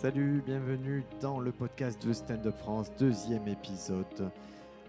[0.00, 4.30] Salut, bienvenue dans le podcast de Stand Up France, deuxième épisode.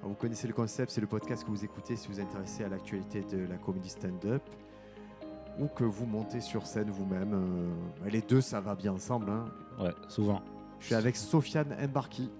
[0.03, 2.69] Vous connaissez le concept, c'est le podcast que vous écoutez si vous êtes intéressé à
[2.69, 4.41] l'actualité de la comédie stand-up
[5.59, 7.33] ou que vous montez sur scène vous-même.
[7.33, 9.29] Euh, les deux, ça va bien ensemble.
[9.31, 9.45] hein.
[9.79, 10.41] Ouais, souvent.
[10.79, 12.31] Je suis avec Sofiane Mbarki.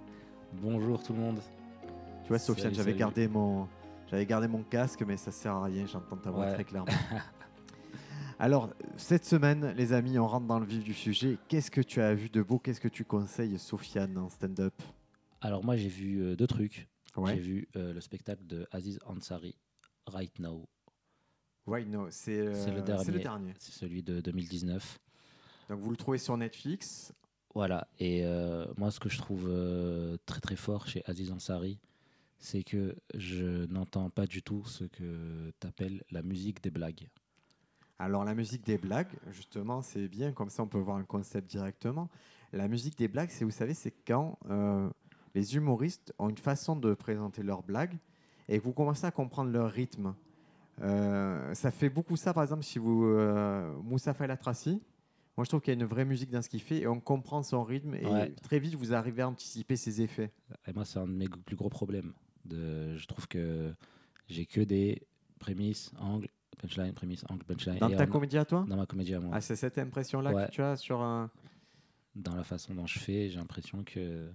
[0.54, 1.40] Bonjour tout le monde.
[2.22, 3.68] Tu vois, Sofiane, j'avais gardé mon,
[4.10, 5.84] j'avais gardé mon casque, mais ça sert à rien.
[5.86, 6.54] J'entends ta voix Ouais.
[6.54, 6.90] très clairement.
[8.42, 11.38] Alors, cette semaine, les amis, on rentre dans le vif du sujet.
[11.46, 12.58] Qu'est-ce que tu as vu de beau?
[12.58, 14.74] Qu'est-ce que tu conseilles, Sofiane, en stand-up?
[15.40, 16.88] Alors moi j'ai vu euh, deux trucs.
[17.24, 19.54] J'ai vu euh, le spectacle de Aziz Ansari,
[20.08, 20.68] Right Now.
[21.68, 23.04] Right Now, c'est euh, le dernier.
[23.04, 23.54] c'est le dernier.
[23.60, 24.98] C'est celui de 2019.
[25.68, 27.12] Donc, vous le trouvez sur Netflix?
[27.54, 27.86] Voilà.
[28.00, 28.24] Et
[28.76, 29.48] moi ce que je trouve
[30.26, 31.78] très très fort chez Aziz Ansari,
[32.40, 37.06] c'est que je n'entends pas du tout ce que tu appelles la musique des blagues.
[38.02, 41.48] Alors, la musique des blagues, justement, c'est bien, comme ça on peut voir un concept
[41.48, 42.08] directement.
[42.52, 44.90] La musique des blagues, c'est, vous savez, c'est quand euh,
[45.36, 47.96] les humoristes ont une façon de présenter leurs blagues
[48.48, 50.16] et que vous commencez à comprendre leur rythme.
[50.80, 53.04] Euh, ça fait beaucoup ça, par exemple, si vous.
[53.04, 54.82] Euh, Moussa Latraci,
[55.36, 56.98] moi je trouve qu'il y a une vraie musique dans ce qu'il fait et on
[56.98, 58.34] comprend son rythme et Ouais.
[58.42, 60.32] très vite vous arrivez à anticiper ses effets.
[60.66, 62.12] Et moi c'est un de mes plus gros problèmes.
[62.44, 63.72] De, je trouve que
[64.26, 65.06] j'ai que des
[65.38, 66.28] prémices, angles,
[66.62, 67.78] punchline, punchline.
[67.78, 69.32] Dans Et ta comédie à toi dans ma comédie à moi.
[69.34, 70.46] ah, C'est cette impression-là Ouais.
[70.46, 71.30] que tu as sur un.
[72.14, 74.28] dans la façon dont je fais, j'ai l'impression que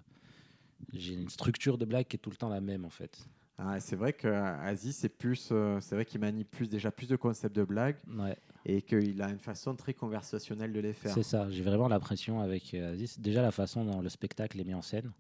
[0.94, 3.28] j'ai une structure de blague qui est tout le temps la même en fait.
[3.60, 7.16] Ah, c'est vrai qu'Aziz, c'est plus, euh, c'est vrai qu'il manie plus déjà plus de
[7.16, 11.12] concepts de blagues Ouais, et qu'il a une façon très conversationnelle de les faire.
[11.12, 11.50] c'est ça.
[11.50, 14.84] J'ai vraiment l'impression avec euh, Aziz, déjà la façon dont le spectacle est mis en
[14.84, 15.12] scène.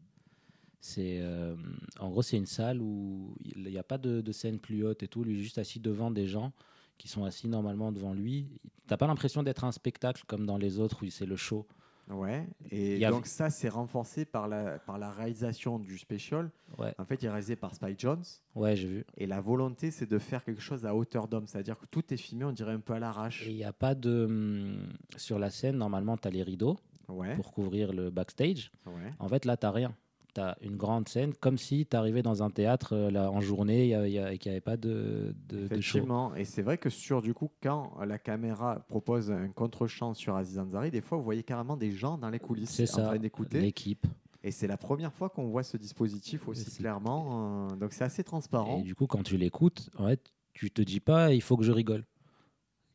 [0.80, 1.56] C'est euh,
[2.00, 5.02] en gros c'est une salle où il n'y a pas de, de scène plus haute
[5.02, 5.24] et tout.
[5.24, 6.54] Lui est juste assis devant des gens
[6.98, 8.48] qui sont assis normalement devant lui.
[8.88, 11.66] T'as pas l'impression d'être un spectacle comme dans les autres où c'est le show.
[12.10, 12.48] Ouais.
[12.72, 16.50] Et a- donc ça, c'est renforcé par la par la réalisation du special.
[16.78, 18.24] Ouais, En fait, il est réalisé par Spike Jones
[18.56, 19.06] ouais, j'ai vu.
[19.18, 22.18] et la volonté, c'est de faire quelque chose à hauteur d'homme, c'est-à-dire que tout est
[22.18, 23.46] filmé, on dirait un peu à l'arrache.
[23.46, 26.78] Et il n'y a pas de hum, sur la scène normalement tu as les rideaux
[27.10, 27.36] Ouais.
[27.36, 28.72] pour couvrir le backstage.
[28.86, 29.14] Ouais.
[29.20, 29.96] En fait, là, tu n'as rien.
[30.38, 33.42] Tu as une grande scène, comme si tu arrivais dans un théâtre euh, là, en
[33.42, 35.98] journée et qu'il n'y avait pas de, de, de show.
[35.98, 40.36] Effectivement, et c'est vrai que sur du coup, quand la caméra propose un contre-champ sur
[40.36, 43.04] Aziz Ansari, des fois vous voyez carrément des gens dans les coulisses C'est en ça,
[43.06, 43.60] train d'écouter.
[43.62, 44.06] l'équipe.
[44.44, 47.70] Et c'est la première fois qu'on voit ce dispositif aussi C'est- clairement.
[47.72, 48.78] euh, donc c'est assez transparent.
[48.82, 50.22] Et du coup, quand tu l'écoutes, en fait,
[50.54, 52.06] tu te dis pas il faut que je rigole.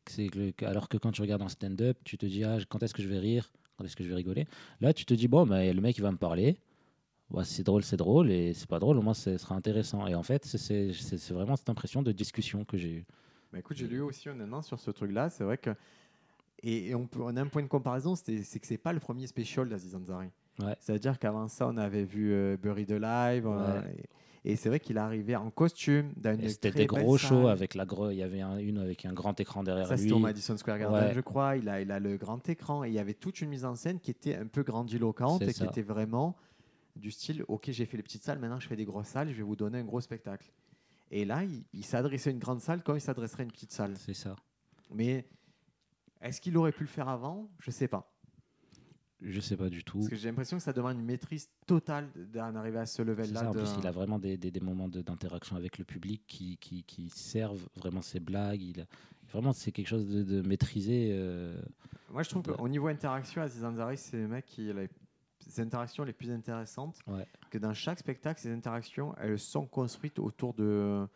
[0.07, 2.81] C'est que le- alors que quand tu regardes un stand-up, tu te dis ah, quand
[2.83, 4.45] est-ce que je vais rire Quand est-ce que je vais rigoler?
[4.79, 6.57] Là, tu te dis bon, bah, le mec il va me parler.
[7.31, 10.05] Ouais, c'est drôle, c'est drôle, et c'est pas drôle, au moins ce sera intéressant.
[10.07, 10.91] Et en fait, c'est-
[11.31, 13.05] vraiment cette impression de discussion que j'ai eue.
[13.51, 15.29] Bah, écoute, j'ai lu aussi honnêtement sur ce truc-là.
[15.29, 15.71] C'est vrai que.
[16.61, 18.99] Et, et on, peut, on a un point de comparaison, c'est que c'est pas le
[18.99, 20.27] premier special d'Aziz Ansari.
[20.61, 20.75] Ouais.
[20.79, 23.47] C'est-à-dire qu'avant ça, on avait vu euh, Buried Alive.
[23.47, 24.03] euh, et
[24.45, 26.11] et c'est vrai qu'il arrivait en costume
[26.49, 29.63] C'était des gros shows avec la il y avait un- une avec un grand écran
[29.63, 30.01] derrière Ça, lui.
[30.01, 31.13] c'était au Madison Square Garden, Ouais.
[31.13, 31.55] je crois.
[31.55, 33.75] Il a, il a le grand écran et il y avait toute une mise en
[33.75, 36.35] scène qui était un peu grandiloquente et qui était vraiment
[36.95, 39.35] du style Ok, j'ai fait les petites salles, maintenant je fais des grosses salles, je
[39.37, 40.51] vais vous donner un gros spectacle.
[41.11, 43.71] Et là, il, il s'adressait à une grande salle comme il s'adresserait à une petite
[43.71, 43.95] salle.
[43.97, 44.35] C'est ça.
[44.93, 45.27] Mais
[46.21, 47.49] est-ce qu'il aurait pu le faire avant?
[47.59, 48.09] Je sais pas.
[49.21, 49.99] Je sais pas du tout.
[49.99, 53.49] Parce que j'ai l'impression que ça demande une maîtrise totale d'en arriver à ce level-là.
[53.49, 56.23] en de- plus, il a vraiment des, des- des moments de- d'interaction avec le public
[56.27, 58.61] qui, qui, qui servent vraiment ses blagues.
[58.61, 58.85] Il a-
[59.31, 61.11] vraiment, c'est quelque chose de, de maîtrisé.
[61.13, 61.55] euh,
[62.09, 64.69] Moi, je trouve qu'au niveau interaction, Aziz Ansari, c'est le mec qui
[65.57, 66.99] interactions les plus intéressantes.
[67.07, 67.25] Ouais.
[67.49, 71.07] Que dans chaque spectacle, ces interactions, elles sont construites autour de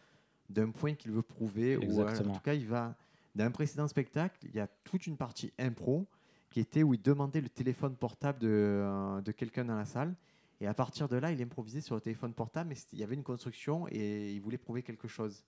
[0.50, 1.78] d'un point qu'il veut prouver.
[1.78, 2.96] Ou euh, en tout cas, il va.
[3.36, 6.08] Dans un précédent spectacle, il y a toute une partie impro
[6.50, 10.16] qui était où il demandait le téléphone portable de, euh, de quelqu'un dans la salle.
[10.60, 13.14] Et à partir de là, il improvisait sur le téléphone portable, mais il y avait
[13.14, 15.44] une construction et il voulait prouver quelque chose.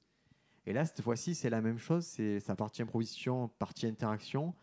[0.68, 2.06] Et là, cette fois-ci, c'est la même chose.
[2.06, 4.54] C'est sa partie improvisation, partie interaction.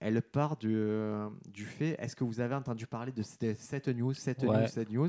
[0.00, 3.88] Elle part du, euh, du fait est-ce que vous avez entendu parler de cette, cette
[3.88, 4.60] news, cette Ouais.
[4.62, 5.08] news, cette news?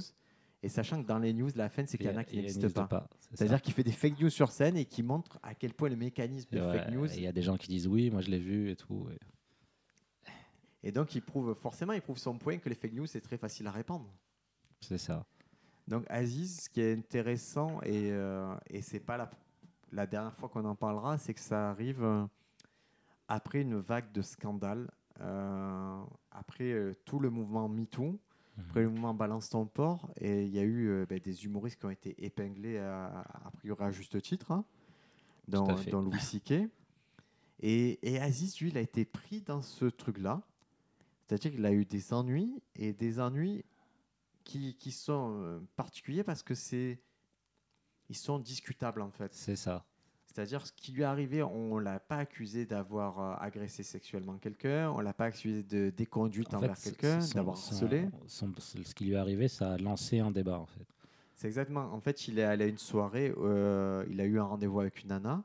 [0.61, 2.61] Et sachant que dans les news, la fin, c'est qu'il y en a qui n'existent
[2.63, 3.07] n'existe pas.
[3.19, 3.35] c'est ça.
[3.35, 5.95] C'est-à-dire qu'il fait des fake news sur scène et qui montre à quel point le
[5.95, 7.07] mécanisme de fake news.
[7.13, 9.07] Il y a des gens qui disent oui, moi je l'ai vu et tout.
[9.11, 10.29] et-
[10.83, 13.37] Et donc, il prouve forcément, il prouve son point que les fake news, c'est très
[13.37, 14.11] facile à répandre.
[14.81, 15.25] C'est ça.
[15.87, 19.29] Donc, Aziz, ce qui est intéressant, et, euh, et c'est pas la,
[19.91, 22.25] la dernière fois qu'on en parlera, c'est que ça arrive euh,
[23.29, 24.89] après une vague de scandales,
[25.21, 28.19] euh, après euh, tout le mouvement MeToo,
[28.57, 31.79] après le mouvement Balance ton port, et il y a eu euh, ben, des humoristes
[31.79, 34.65] qui ont été épinglés à, a priori à juste titre, hein,
[35.77, 35.91] fait.
[35.91, 36.69] dont Louis C.K.
[37.61, 40.41] Et, et Aziz, lui, il a été pris dans ce truc-là.
[41.21, 43.63] C'est-à-dire qu'il a eu des ennuis et des ennuis
[44.43, 46.99] qui, qui sont particuliers parce que c'est
[48.09, 49.31] ils sont discutables en fait.
[49.35, 49.85] C'est ça.
[50.31, 54.91] C'est-à-dire ce qui lui est arrivé, on l'a pas accusé d'avoir euh, agressé sexuellement quelqu'un,
[54.91, 58.07] on l'a pas accusé de déconduite En envers quelqu'un, son- d'avoir son- harcelé.
[58.27, 60.85] son- ce qui lui est arrivé, ça a lancé un débat en fait.
[61.33, 61.91] C'est exactement.
[61.93, 65.01] En fait, il est allé à une soirée, euh, il a eu un rendez-vous avec
[65.01, 65.43] une nana.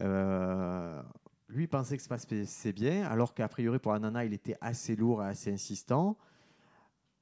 [0.00, 1.02] Euh,
[1.50, 4.32] lui, il pensait que ça se passait bien, alors qu'a priori, pour la nana, il
[4.32, 6.16] était assez lourd et assez insistant.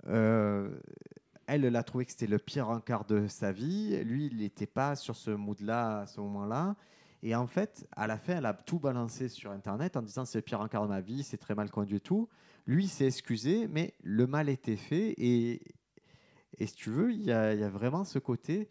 [0.07, 0.71] Euh,
[1.47, 4.03] elle, elle a trouvé que c'était le pire encart de sa vie.
[4.05, 6.77] Lui, il n'était pas sur ce mood-là à ce moment-là.
[7.23, 10.39] Et en fait, à la fin, elle a tout balancé sur Internet en disant c'est
[10.39, 12.29] le pire encart de ma vie, c'est très mal conduit et tout.
[12.67, 15.15] Lui, s'est excusé, mais le mal était fait.
[15.19, 15.63] Et,
[16.61, 18.69] si tu veux, il y a, vraiment ce côté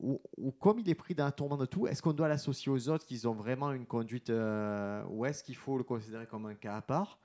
[0.00, 0.20] où,
[0.60, 3.04] comme il est pris dans un tourment de tout, est-ce qu'on doit l'associer aux autres
[3.04, 6.76] qu'ils ont vraiment une conduite euh, ou est-ce qu'il faut le considérer comme un cas
[6.76, 7.18] à part?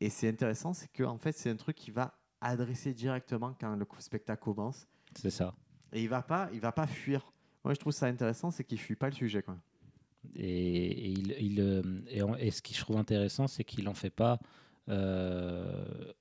[0.00, 2.14] Et c'est intéressant, c'est qu'en en fait, c'est un truc qui va
[2.48, 4.86] adresser directement quand le spectacle commence.
[5.14, 5.54] C'est ça.
[5.92, 7.32] Et il va pas, il va pas fuir.
[7.64, 9.42] Moi, je trouve ça intéressant, c'est qu'il fuit pas le sujet.
[9.42, 9.56] Quoi.
[10.34, 11.82] Et, et il, il, euh,
[12.38, 14.38] et, ce qui je trouve intéressant, c'est qu'il en fait pas
[14.88, 16.12] euh,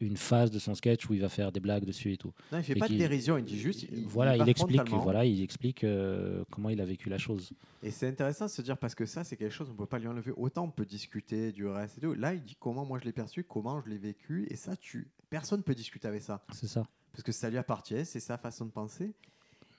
[0.00, 2.32] une phase de son sketch où il va faire des blagues dessus et tout.
[2.52, 3.82] Non, il fait Et pas de dérision, il dit juste.
[3.82, 7.52] Il, voilà, il, explique, voilà, il explique euh, comment il a vécu la chose.
[7.82, 9.98] Et c'est intéressant de se dire parce que ça, c'est quelque chose, on peut pas
[9.98, 10.32] lui enlever.
[10.36, 12.14] Autant on peut discuter du reste et tout.
[12.14, 14.46] Là, il dit comment moi je l'ai perçu, comment je l'ai vécu.
[14.50, 16.44] Et ça, tu, personne peut discuter avec ça.
[16.52, 16.84] C'est ça.
[17.12, 19.14] Parce que ça lui appartient, c'est sa façon de penser.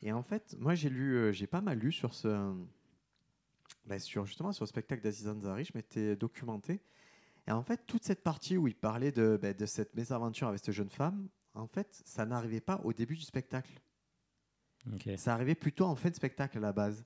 [0.02, 2.54] Et en fait, moi, j'ai lu, euh, j'ai pas mal lu sur ce.
[3.86, 6.82] ben, sur, justement, sur le spectacle d'Aziz Ansari, je m'étais documenté.
[7.48, 10.60] Et en fait, toute cette partie où il parlait de, ben, de cette mésaventure avec
[10.64, 13.80] cette jeune femme, en fait, ça n'arrivait pas au début du spectacle.
[15.18, 17.06] Ça arrivait plutôt en fin de spectacle à la base.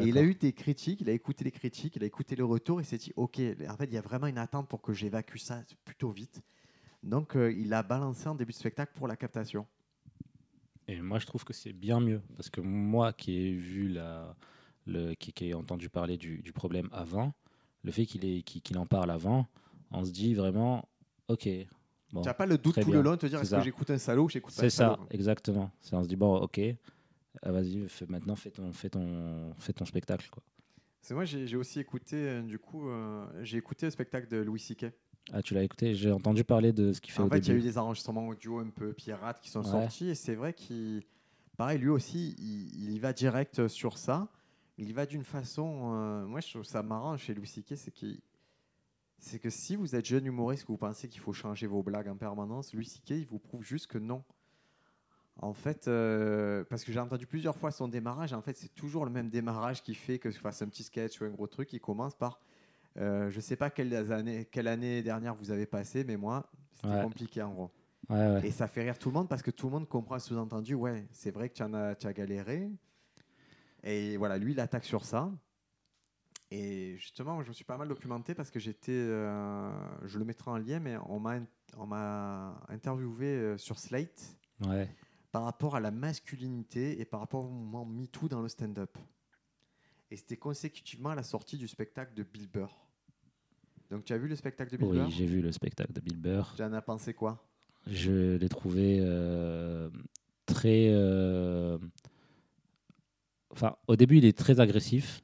[0.00, 2.44] Et il a eu des critiques, il a écouté les critiques, il a écouté le
[2.44, 4.92] retour, il s'est dit, ok, en fait, il y a vraiment une attente pour que
[4.92, 6.40] j'évacue ça plutôt vite.
[7.02, 9.66] Donc, euh, il a balancé en début de spectacle pour la captation.
[10.86, 12.20] Et moi, je trouve que c'est bien mieux.
[12.36, 14.36] Parce que moi qui ai vu la,
[14.86, 17.32] le, qui, qui ai entendu parler du, du problème avant,
[17.82, 19.46] le fait qu'il ait- qu'il qu'il en parle avant,
[19.90, 20.88] on se dit vraiment,
[21.28, 21.48] ok.
[22.12, 23.58] Bon, tu n'as pas le doute tout le long de te dire, est-ce ça.
[23.58, 25.70] que j'écoute un salaud ou j'écoute pas c'est un ça, salaud exactement.
[25.80, 26.60] C'est- On se dit, bon, ok,
[27.42, 30.28] ah, vas-y, maintenant fais ton, fais, ton, fais ton spectacle.
[30.30, 30.42] Quoi.
[31.02, 34.58] C'est moi, j'ai aussi écouté, euh, du coup, euh, j'ai écouté le spectacle de Louis
[34.60, 34.86] C.K.
[35.32, 35.94] Ah, tu l'as écouté?
[35.94, 37.78] J'ai entendu parler de ce qu'il fait En au fait, il y a eu des
[37.78, 39.70] enregistrements audio un peu pirates qui sont Ouais.
[39.70, 41.02] sortis et c'est vrai qu'il,
[41.56, 44.28] pareil, lui aussi, il, il y va direct sur ça.
[44.78, 47.92] Il y va d'une façon, euh, moi je trouve ça marrant chez Louis C.K., c'est
[47.92, 48.20] qu'il
[49.20, 52.08] c'est que si vous êtes jeune humoriste, que vous pensez qu'il faut changer vos blagues
[52.08, 54.24] en permanence, Louis C.K., il vous prouve juste que non.
[55.42, 59.04] En fait, euh, parce que j'ai entendu plusieurs fois son démarrage, en fait, c'est toujours
[59.04, 61.72] le même démarrage qui fait que je fasse un petit sketch ou un gros truc.
[61.72, 62.40] Il commence par
[62.98, 66.88] euh, Je sais pas quelle année, quelle année dernière vous avez passé, mais moi, c'était
[66.88, 67.02] Ouais.
[67.02, 67.70] compliqué en gros.
[68.08, 68.46] Ouais, ouais.
[68.46, 70.74] Et ça fait rire tout le monde parce que tout le monde comprend sous-entendu.
[70.74, 72.68] Ouais, c'est vrai que tu en as, tu as galéré.
[73.82, 75.30] Et voilà, lui, il attaque sur ça.
[76.52, 79.70] Et justement, je me suis pas mal documenté parce que j'étais, euh,
[80.06, 81.38] je le mettrai en lien, mais on m'a,
[81.76, 84.36] on m'a interviewé euh, sur Slate
[84.66, 84.88] ouais.
[85.30, 88.98] par rapport à la masculinité et par rapport au mouvement MeToo dans le stand-up.
[90.10, 92.76] Et c'était consécutivement à la sortie du spectacle de Bill Burr.
[93.88, 95.10] Donc tu as vu le spectacle de Bill Oui, Burr?
[95.10, 96.52] j'ai vu le spectacle de Bill Burr.
[96.56, 97.46] Tu en as pensé quoi?
[97.86, 99.88] Je l'ai trouvé euh,
[100.46, 100.88] très.
[100.90, 101.78] euh,
[103.52, 105.22] Enfin, au début, il est très agressif.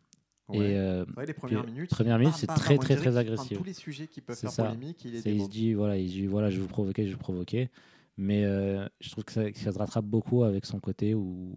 [0.48, 0.58] Ouais.
[0.58, 1.90] Et euh, Ouais, les premières puis, minutes.
[2.36, 3.58] c'est très, très, très agressif.
[3.58, 4.64] tous les sujets qui peuvent faire ça.
[4.66, 7.14] polémique, il se dit voilà, il se dit voilà, je vais vous provoquer, je vais
[7.14, 7.68] vous provoquer.
[8.16, 11.54] Mais euh, je trouve que ça, que ça se rattrape beaucoup avec son côté où,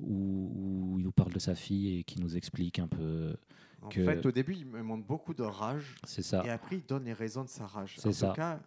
[0.00, 3.36] où, où il nous parle de sa fille et qui nous explique un peu.
[3.82, 6.42] En que- fait, au début, il me montre beaucoup de rage C'est ça.
[6.44, 7.94] et après, il donne les raisons de sa rage.
[7.98, 8.28] C'est en ça.
[8.28, 8.60] tout cas,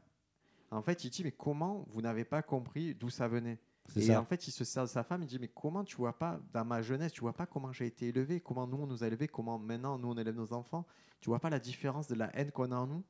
[0.72, 3.57] en fait, il dit Mais comment vous n'avez pas compris d'où ça venait?
[3.96, 4.22] Et ça.
[4.22, 5.24] en fait, il se sert de sa femme.
[5.24, 7.88] Il dit Mais comment tu vois pas, dans ma jeunesse, tu vois pas comment j'ai
[7.88, 10.86] été élevé, comment nous on nous a élevés, comment maintenant nous on élève nos enfants
[11.22, 13.03] Tu vois pas la différence de la haine qu'on a en nous?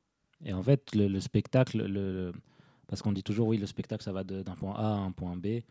[0.46, 2.32] Et en fait, le, le spectacle, le,
[2.88, 5.36] parce qu'on dit toujours, oui, le spectacle, ça va d'un point A à un point
[5.36, 5.62] B.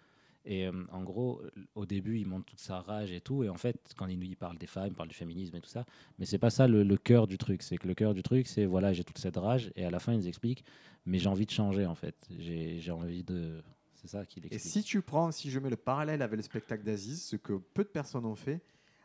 [0.48, 1.42] Et euh, en gros,
[1.74, 3.42] au début, il montre toute sa rage et tout.
[3.42, 5.68] Et en fait, quand il, il parle des femmes, il parle du féminisme et tout
[5.68, 5.84] ça.
[6.18, 7.62] Mais c'est pas ça le, le cœur du truc.
[7.62, 9.72] C'est que le cœur du truc, c'est voilà, j'ai toute cette rage.
[9.74, 10.64] Et à la fin, il nous explique,
[11.04, 12.14] mais j'ai envie de changer, en fait.
[12.38, 13.60] J'ai envie de.
[13.96, 16.84] C'est ça qu'il Et si tu prends, si je mets le parallèle avec le spectacle
[16.84, 18.60] d'Aziz, ce que peu de personnes ont fait,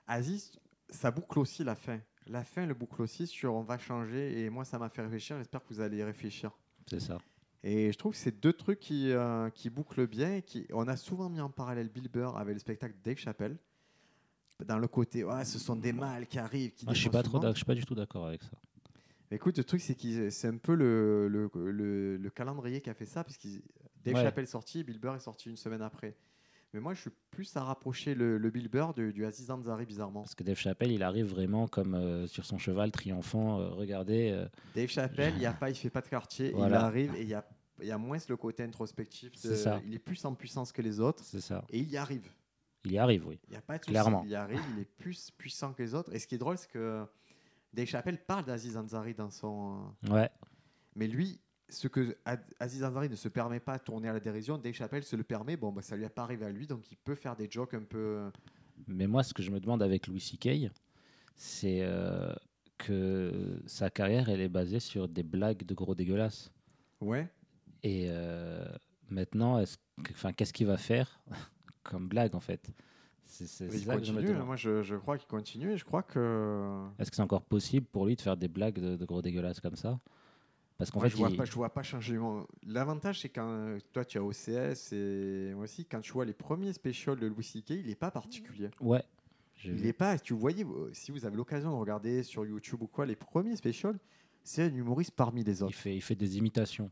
[0.07, 0.51] Aziz,
[0.89, 1.99] ça boucle aussi la fin.
[2.27, 5.37] La fin le boucle aussi sur on va changer et moi ça m'a fait réfléchir,
[5.37, 6.51] j'espère que vous allez y réfléchir.
[6.87, 7.17] C'est ça.
[7.63, 10.35] Et je trouve que c'est deux trucs qui, euh, qui bouclent bien.
[10.37, 13.57] Et qui, on a souvent mis en parallèle Bill Burr avec le spectacle Dave Chappelle.
[14.65, 16.71] Dans le côté, ouais, ce sont des mâles qui arrivent.
[16.73, 18.51] Qui Ah, je suis pas trop, je suis pas du tout d'accord avec ça.
[19.31, 22.93] Écoute, le truc, c'est que c'est un peu le, le, le- le calendrier qui a
[22.93, 23.37] fait ça, parce
[24.01, 24.23] que Dave Ouais.
[24.23, 26.15] Chappelle est sorti, Bill Burr est sorti une semaine après.
[26.73, 29.85] Mais moi, je suis plus à rapprocher le, le Bill Burr du, du Aziz Ansari,
[29.85, 30.21] bizarrement.
[30.21, 33.59] Parce que Dave Chappelle, il arrive vraiment comme euh, sur son cheval triomphant.
[33.59, 36.73] euh, regardez, euh, Dave Chappelle, il y a pas, il fait pas de quartier, il
[36.73, 37.45] arrive et il y a,
[37.81, 39.33] il y a moins le côté introspectif.
[39.43, 39.81] de- ça.
[39.85, 41.65] Il est plus en puissance que les autres c'est ça.
[41.69, 42.31] et il y arrive.
[42.85, 43.37] Il y arrive, oui.
[43.49, 44.21] Il y a pas de Clairement.
[44.23, 46.13] Il y arrive, il est plus puissant que les autres.
[46.15, 47.03] Et ce qui est drôle, c'est que
[47.73, 49.93] Dave Chappelle parle d'Aziz Ansari dans son.
[50.09, 50.29] Ouais,
[50.95, 51.39] Mais lui,
[51.71, 52.17] ce que
[52.59, 55.23] Aziz Ansari ne se permet pas de tourner à la dérision, Dave Chappelle se le
[55.23, 55.57] permet.
[55.57, 57.73] Bon, bah, ça lui est pas arrivé à lui, donc il peut faire des jokes
[57.73, 58.29] un peu.
[58.87, 60.71] mais moi, ce que je me demande avec Louis C.K.,
[61.35, 62.33] c'est euh,
[62.77, 66.51] que sa carrière, elle est basée sur des blagues de gros dégueulasses.
[66.99, 67.27] Ouais.
[67.83, 68.65] Et euh,
[69.09, 69.77] maintenant, est-ce
[70.11, 71.21] enfin, qu'est-ce qu'il va faire
[71.83, 72.71] comme blague, en fait?
[73.25, 74.43] C'est c'est Il ça que je me.
[74.43, 75.71] Moi, je, je crois qu'il continue.
[75.71, 76.85] Et je crois que.
[76.99, 79.61] Est-ce que c'est encore possible pour lui de faire des blagues de, de gros dégueulasses
[79.61, 79.99] comme ça?
[80.81, 82.17] Parce qu'en fait, je vois il- pas, je vois pas changer.
[82.17, 86.33] mon- L'avantage, c'est quand toi, tu as OCS et moi aussi, quand tu vois les
[86.33, 88.69] premiers specials de Louis C.K., il est pas particulier.
[88.79, 89.03] ouais,
[89.63, 89.87] Il vu.
[89.87, 90.17] est pas.
[90.17, 93.55] Tu voyais, euh, si vous avez l'occasion de regarder sur YouTube ou quoi, les premiers
[93.55, 93.99] specials,
[94.43, 95.75] c'est un humoriste parmi les il autres.
[95.75, 96.89] fait, il fait des imitations.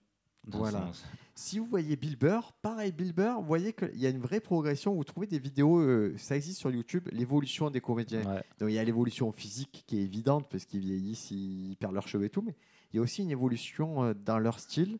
[0.48, 0.92] Voilà.
[1.36, 4.40] Si vous voyez Bill Burr, pareil, Bill Burr, vous voyez qu'il y a une vraie
[4.40, 4.94] progression.
[4.96, 8.24] Vous trouvez des vidéos, euh, ça existe sur YouTube, l'évolution des comédiens.
[8.24, 8.44] Ouais.
[8.60, 12.08] Donc il y a l'évolution physique qui est évidente parce qu'ils vieillissent, ils perdent leurs
[12.08, 12.56] cheveux et tout, mais
[12.92, 15.00] il y a aussi une évolution euh, dans leur style.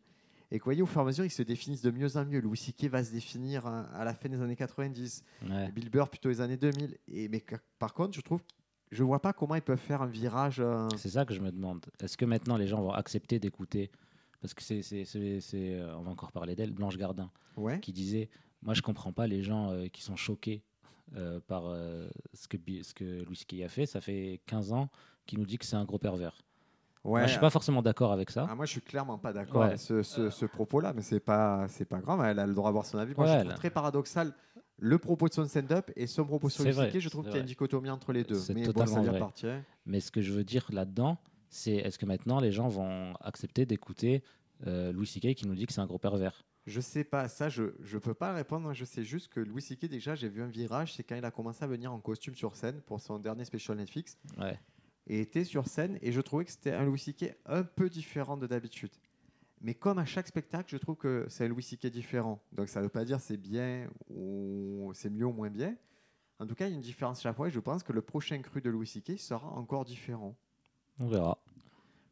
[0.52, 2.40] Et que voyez, au fur et à mesure, ils se définissent de mieux en mieux.
[2.40, 2.86] Louis C.K.
[2.86, 5.70] va se définir hein, à la fin des années 90, Ouais.
[5.70, 6.98] Bill Burr plutôt les années 2000.
[7.06, 7.44] Et, mais
[7.78, 8.40] par contre, je trouve,
[8.90, 10.58] je vois pas comment ils peuvent faire un virage.
[10.58, 11.86] euh, C'est ça que je me demande.
[12.00, 13.92] Est-ce que maintenant les gens vont accepter d'écouter?
[14.40, 14.82] Parce que c'est,
[15.54, 17.78] euh, on va encore parler d'elle, Blanche Gardin, Ouais.
[17.78, 18.28] qui disait
[18.62, 20.64] Moi, je comprends pas les gens euh, qui sont choqués
[21.48, 21.62] par
[22.34, 23.62] ce, que, Bi- ce que Louis C.K.
[23.64, 23.84] a fait.
[23.86, 24.88] Ça fait 15 ans
[25.26, 26.40] qu'il nous dit que c'est un gros pervers.
[27.04, 27.20] Ouais.
[27.20, 28.46] Moi, je suis pas forcément d'accord avec ça.
[28.50, 29.66] Ah, moi, je suis clairement pas d'accord Ouais.
[29.68, 32.20] avec ce, ce- ce propos-là, mais c'est pas, c'est pas grave.
[32.24, 33.14] Elle a le droit d'avoir son avis.
[33.16, 34.34] Moi, Ouais, je trouve très paradoxal
[34.78, 36.70] le propos de son stand-up et son propos sur le.
[36.72, 38.38] Je trouve qu'il y a une dichotomie entre les deux.
[38.54, 39.46] Mais bon, ça lui appartient.
[39.86, 41.16] Mais ce que je veux dire là-dedans,
[41.48, 44.22] c'est est-ce que maintenant les gens vont accepter d'écouter
[44.66, 45.34] euh, Louis C.K.
[45.34, 46.44] qui nous dit que c'est un gros pervers?
[46.66, 48.72] Je sais pas, ça, je, je peux pas répondre.
[48.74, 49.86] Je sais juste que Louis C.K.
[49.86, 52.54] déjà, j'ai vu un virage, c'est quand il a commencé à venir en costume sur
[52.56, 54.18] scène pour son dernier special Netflix.
[54.38, 54.58] Ouais.
[55.06, 57.34] Et était sur scène et je trouvais que c'était un Louis C.K.
[57.46, 58.90] un peu différent de d'habitude.
[59.62, 61.86] Mais comme à chaque spectacle, je trouve que c'est un Louis C.K.
[61.88, 62.40] différent.
[62.52, 65.76] Donc ça ne veut pas dire c'est bien ou c'est mieux ou moins bien.
[66.38, 68.00] En tout cas, il y a une différence chaque fois et je pense que le
[68.00, 69.18] prochain cru de Louis C.K.
[69.18, 70.34] sera encore différent.
[70.98, 71.38] On verra.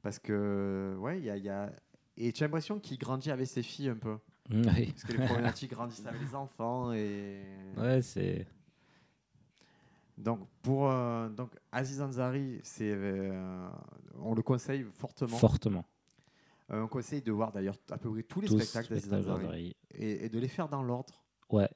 [0.02, 1.72] Parce que, ouais, il y a, y a-
[2.16, 4.18] Et j'ai l'impression qu'il grandit avec ses filles un peu.
[4.50, 4.92] Oui.
[4.92, 7.42] Parce que les problématiques grandissent avec les enfants et...
[7.76, 8.46] Ouais, c'est.
[10.18, 13.68] Donc, pour euh, donc, Aziz Ansari, c'est, euh,
[14.20, 15.36] on le conseille fortement.
[15.36, 15.84] Fortement.
[16.70, 19.76] Euh, on conseille de voir d'ailleurs à peu près tous les Tous spectacles d'Aziz Ansari
[19.94, 21.22] et, et de les faire dans l'ordre.
[21.50, 21.68] Ouais.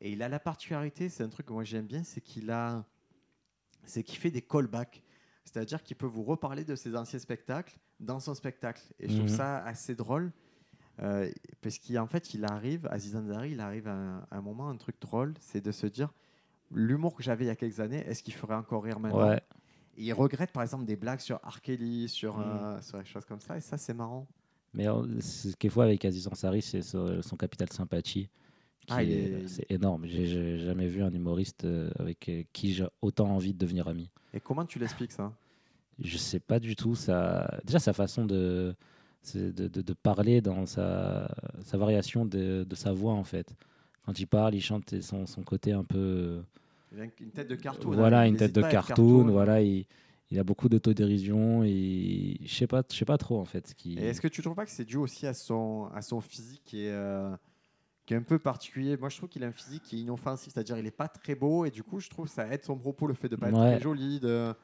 [0.00, 2.84] Et il a la particularité, c'est un truc que moi j'aime bien, c'est qu'il a,
[3.84, 5.02] c'est qu'il fait des callbacks.
[5.44, 8.82] C'est-à-dire qu'il peut vous reparler de ses anciens spectacles dans son spectacle.
[9.00, 9.36] Et je trouve Mhm.
[9.36, 10.30] ça assez drôle.
[11.62, 14.76] parce qu'en fait, il arrive, Aziz Ansari, il arrive à un, à un moment, un
[14.76, 16.12] truc drôle, c'est de se dire
[16.72, 19.40] l'humour que j'avais il y a quelques années, est-ce qu'il ferait encore rire maintenant Ouais.
[19.96, 21.60] Et il regrette par exemple des blagues sur R.
[21.60, 22.44] Kelly, sur, Mhm.
[22.46, 24.26] euh, sur des choses comme ça, et ça c'est marrant.
[24.74, 28.28] Mais euh, ce qui est fou avec Aziz Ansari, c'est son, capital sympathie.
[28.90, 30.06] Ah, il est- est- C'est énorme.
[30.06, 34.08] J'ai- jamais vu un humoriste euh, avec qui j'ai autant envie de devenir ami.
[34.32, 35.32] Et comment tu l'expliques ça?
[35.98, 36.94] Je sais pas du tout.
[36.94, 37.58] Ça...
[37.64, 38.74] Déjà, sa façon de,
[39.20, 41.28] c'est de, de- de parler dans sa,
[41.64, 43.54] sa variation de, de sa voix, en fait.
[44.08, 46.40] Quand il parle, il chante et son, son côté un peu.
[46.92, 47.90] Une tête de cartoon.
[47.92, 49.28] voilà, hein, il une tête de cartoon.
[49.30, 49.84] Voilà, il,
[50.30, 51.62] il a beaucoup d'autodérision.
[51.62, 53.74] Et je sais pas, je sais pas trop, en fait.
[53.76, 56.22] qui- Et est-ce que tu trouves pas que c'est dû aussi à son, à son
[56.22, 57.36] physique qui est, euh,
[58.06, 58.96] qui est un peu particulier?
[58.96, 61.34] Moi, je trouve qu'il a un physique qui est inoffensif, c'est-à-dire il est pas très
[61.34, 63.50] beau, et du coup, je trouve que ça aide son propos, le fait de pas
[63.50, 63.72] être Ouais.
[63.72, 64.20] très joli.
[64.20, 64.54] De...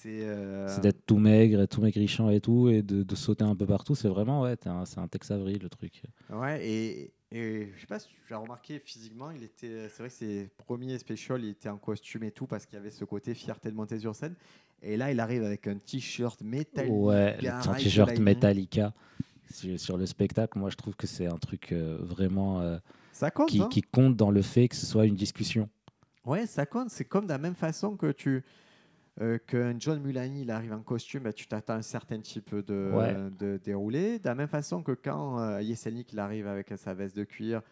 [0.00, 3.56] C'est euh, C'est d'être tout maigre, tout maigrichant et tout, et de, de sauter un
[3.56, 3.96] peu partout.
[3.96, 6.02] C'est vraiment, ouais, un- c'est un Tex Avery, le truc.
[6.30, 10.08] Ouais, et, et je sais pas si tu as remarqué physiquement, il était, c'est vrai
[10.08, 13.04] que ses premiers specials, il était en costume et tout parce qu'il y avait ce
[13.04, 14.36] côté fierté de monter sur scène.
[14.82, 16.92] Et là, il arrive avec un t-shirt métallique.
[16.94, 18.16] Ouais, son t-shirt.
[18.20, 18.94] Metallica.
[19.50, 22.78] Sur, sur le spectacle, moi je trouve que c'est un truc euh, vraiment euh,
[23.12, 23.48] Ça compte.
[23.48, 25.68] qui, hein qui compte dans le fait que ce soit une discussion.
[26.26, 26.90] Ouais, ça compte.
[26.90, 28.44] C'est comme de la même façon que tu
[29.20, 32.90] euh, qu'un John Mulaney il arrive en costume, bah, tu t'attends un certain type de,
[32.94, 33.14] Ouais.
[33.38, 34.18] de déroulé.
[34.18, 37.62] De la même façon que quand euh, Yeselnik il arrive avec sa veste de cuir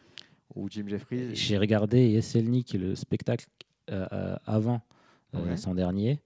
[0.55, 1.35] ou Jim Jeffries.
[1.35, 3.47] J'ai regardé Yeselnik, le spectacle
[3.91, 4.81] euh, euh, avant
[5.35, 5.57] Ouais.
[5.57, 6.21] son dernier.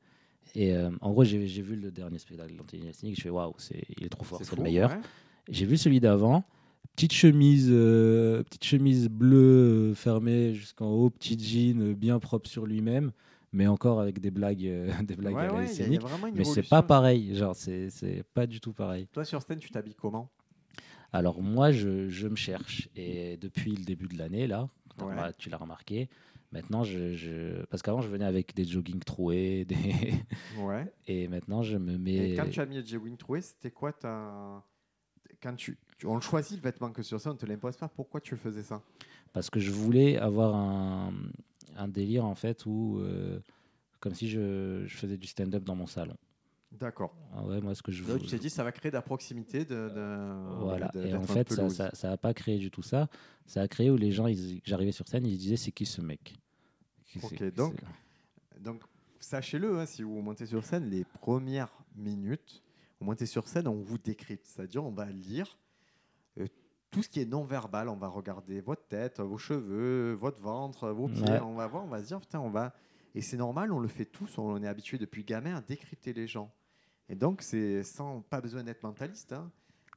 [0.54, 3.16] Et en gros, j'ai j'ai vu le dernier spectacle d'Anthony Jeselnik.
[3.16, 4.90] Je fais waouh, c'est- il est trop fort, c'est le meilleur.
[4.90, 4.98] ouais.
[5.48, 6.44] J'ai vu celui d'avant.
[6.96, 13.12] Petite chemise, euh, petite chemise bleue fermée jusqu'en haut, petit jean bien propre sur lui-même,
[13.52, 16.44] mais encore avec des blagues, euh, des blagues Ouais, ouais, y a- y a Mais
[16.44, 19.06] c'est pas pareil, genre c'est pas du tout pareil.
[19.12, 20.30] Toi, sur scène, tu t'habilles comment?
[21.12, 24.68] Alors moi, je, je me cherche et depuis le début de l'année là,
[25.00, 25.14] Ouais.
[25.38, 26.08] tu l'as remarqué.
[26.52, 30.14] Maintenant, je, je- parce qu'avant je venais avec des jogging troués, des...
[30.58, 30.92] Ouais.
[31.06, 32.30] et maintenant je me mets.
[32.32, 34.62] Et quand tu as mis le J-Wing troué, c'était quoi ta...
[35.42, 35.78] Quand tu...
[36.04, 37.88] On le choisit le vêtement que sur ça, on te l'impose pas.
[37.88, 38.82] Pourquoi tu faisais ça?
[39.32, 41.12] Parce que je voulais avoir un,
[41.76, 43.40] un délire en fait où, euh,
[44.00, 46.16] comme si je, je faisais du stand-up dans mon salon.
[46.72, 47.14] D'accord.
[47.34, 49.02] Ah ouais, moi ce que je Donc, tu t'es dit, ça va créer de la
[49.02, 49.64] proximité.
[49.64, 50.88] De, de- Voilà.
[50.94, 51.74] de- Et en fait, ça, loose.
[51.74, 53.08] ça, ça a pas créé du tout ça.
[53.46, 56.00] Ça a créé où les gens, ils- j'arrivais sur scène, ils disaient c'est qui ce
[56.00, 56.38] mec?
[57.06, 57.80] Qui Ok, c'est- donc-
[58.60, 58.82] Donc,
[59.18, 62.62] sachez-le, hein, si vous montez sur scène, les premières minutes,
[63.00, 64.44] vous montez sur scène, on vous décrypte.
[64.46, 65.58] C'est-à-dire, on va lire
[66.90, 67.88] tout ce qui est non-verbal.
[67.88, 71.22] On va regarder votre tête, vos cheveux, votre ventre, vos pieds.
[71.24, 71.40] Ouais.
[71.40, 72.74] On va voir, on va se dire, putain, on va.
[73.14, 74.38] Et c'est normal, on le fait tous.
[74.38, 76.50] On est habitué depuis gamin à décrypter les gens.
[77.08, 79.32] Et donc, c'est sans pas besoin d'être mentaliste.
[79.32, 79.50] hein.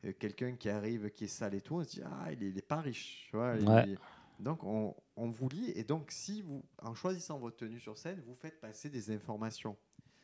[0.05, 2.49] Euh, Quelqu'un qui arrive, qui est sale et tout, on se dit, ah, il est,
[2.49, 3.27] il est pas riche.
[3.29, 3.95] tu vois, il- Ouais.
[4.39, 5.71] donc, on, on vous lit.
[5.75, 9.77] Et donc, si vous, en choisissant votre tenue sur scène, vous faites passer des informations.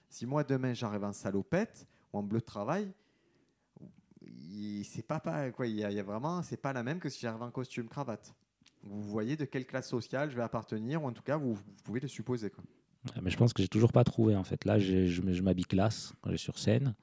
[0.10, 2.94] Si moi, demain, j'arrive en salopette ou en bleu de travail, il-
[4.84, 5.68] c'est pas, pas quoi.
[5.68, 7.52] Il y, a, il y a vraiment, c'est pas la même que si j'arrive en
[7.52, 8.34] costume cravate.
[8.84, 11.64] Vous voyez de quelle classe sociale je vais appartenir, ou en tout cas, vous, vous
[11.84, 12.50] pouvez le supposer.
[12.50, 12.64] Quoi.
[13.16, 14.66] Ah, Mais je pense que j'ai toujours pas trouvé en fait.
[14.66, 16.96] Là, je, je m'habille classe quand je suis sur scène.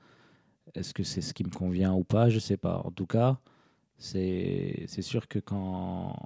[0.75, 2.29] Est-ce que c'est ce qui me convient ou pas?
[2.29, 2.79] Je sais pas.
[2.85, 3.39] En tout cas,
[3.99, 6.17] c'est c'est sûr que quand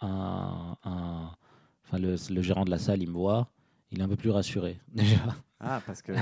[0.00, 1.30] un, un-
[1.84, 3.50] enfin, le, le gérant de la salle il me voit,
[3.90, 5.34] il est un peu plus rassuré déjà.
[5.60, 6.12] Ah, parce que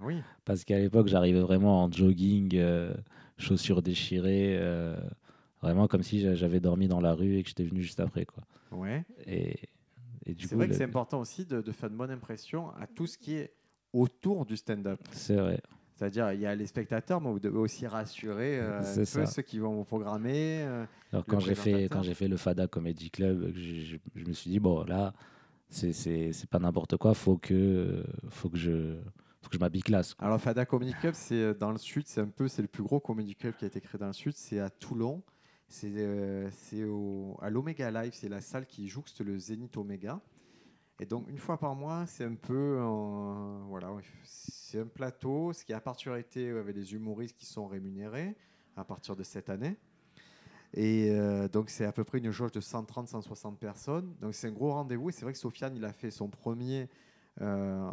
[0.00, 2.94] oui, Parce qu'à l'époque, j'arrivais vraiment en jogging, euh,
[3.38, 4.96] chaussures déchirées, euh,
[5.62, 8.24] vraiment comme si j'a- j'avais dormi dans la rue et que j'étais venu juste après.
[8.26, 8.42] Quoi.
[8.72, 9.04] ouais.
[9.26, 9.56] Et,
[10.24, 12.10] et du C'est coup, vrai que le- c'est important aussi de, de faire une bonne
[12.10, 13.52] impression à tout ce qui est
[13.92, 15.00] autour du stand-up.
[15.12, 15.60] c'est vrai.
[15.94, 18.82] C'est-à-dire, il y a les spectateurs, mais vous devez aussi rassurer euh,
[19.14, 20.60] peu ceux qui vont vous programmer.
[20.62, 21.88] euh, Alors quand j'ai fait présentateur.
[21.98, 25.14] quand j'ai fait le Fada Comedy Club, je, je- je me suis dit bon là
[25.70, 28.96] c'est c'est c'est pas n'importe quoi, faut que faut que je
[29.46, 30.16] faut que je m'habille classe.
[30.18, 32.82] Alors, Fada Comedy Club, c'est euh, dans le sud, c'est un peu, c'est le plus
[32.82, 34.34] gros comedy club qui a été créé dans le sud.
[34.34, 35.22] C'est à Toulon.
[35.68, 36.50] C'est euh,
[37.40, 40.20] à l'Omega Live, c'est la salle qui jouxte le Zénith Omega.
[40.98, 43.92] Et donc, une fois par mois, c'est un peu, euh, voilà,
[44.24, 45.52] c'est un plateau.
[45.52, 48.34] Ce qui a particularité avec les humoristes qui sont rémunérés
[48.76, 49.76] à partir de cette année.
[50.74, 54.12] Et euh, donc, c'est à peu près une jauge de 130-160 personnes.
[54.20, 55.10] Donc, c'est un gros rendez-vous.
[55.10, 56.88] Et c'est vrai que Sofiane, il a fait son premier
[57.40, 57.90] euh,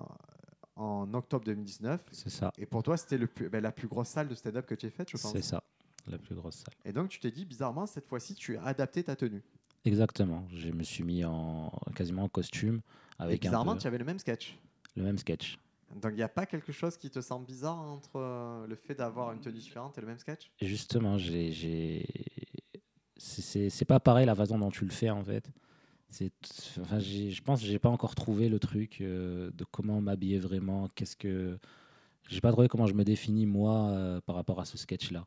[0.75, 2.03] en octobre 2019.
[2.11, 4.65] C'est ça, Et pour toi, c'était le plus- ben, la plus grosse salle de stand-up
[4.65, 5.31] que tu as faite, je pense.
[5.31, 5.63] c'est ça,
[6.07, 6.73] la plus grosse salle.
[6.85, 9.43] Et donc, tu t'es dit, bizarrement, cette fois-ci, tu as adapté ta tenue.
[9.85, 10.47] Exactement.
[10.53, 12.81] Je me suis mis en quasiment en costume
[13.19, 14.57] Et avec un bizarrement, peu tu avais le même sketch.
[14.95, 15.57] le même sketch.
[16.01, 18.95] Donc, il n'y a pas quelque chose qui te semble bizarre entre euh, le fait
[18.95, 20.49] d'avoir une tenue différente et le même sketch?
[20.59, 22.05] Et justement, j'ai j'ai
[23.17, 25.47] c'est- c'est c'est pas pareil la façon dont tu le fais en fait.
[26.81, 30.87] Enfin je pense que j'ai pas encore trouvé le truc euh, de comment m'habiller vraiment,
[30.95, 31.57] qu'est-ce que
[32.29, 35.25] j'ai pas trouvé comment je me définis moi euh, par rapport à ce sketch là.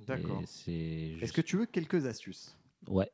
[0.00, 0.42] D'accord.
[0.42, 0.70] Est-ce
[1.18, 2.56] juste- que tu veux quelques astuces?
[2.88, 3.10] Ouais,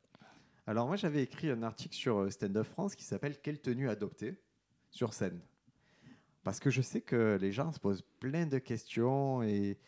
[0.66, 3.88] Alors, moi, j'avais écrit un article sur euh, Stand Up France qui s'appelle Quelle tenue
[3.88, 4.40] adopter?
[4.90, 5.40] sur scène
[6.42, 9.78] Parce que je sais que les gens se posent plein de questions et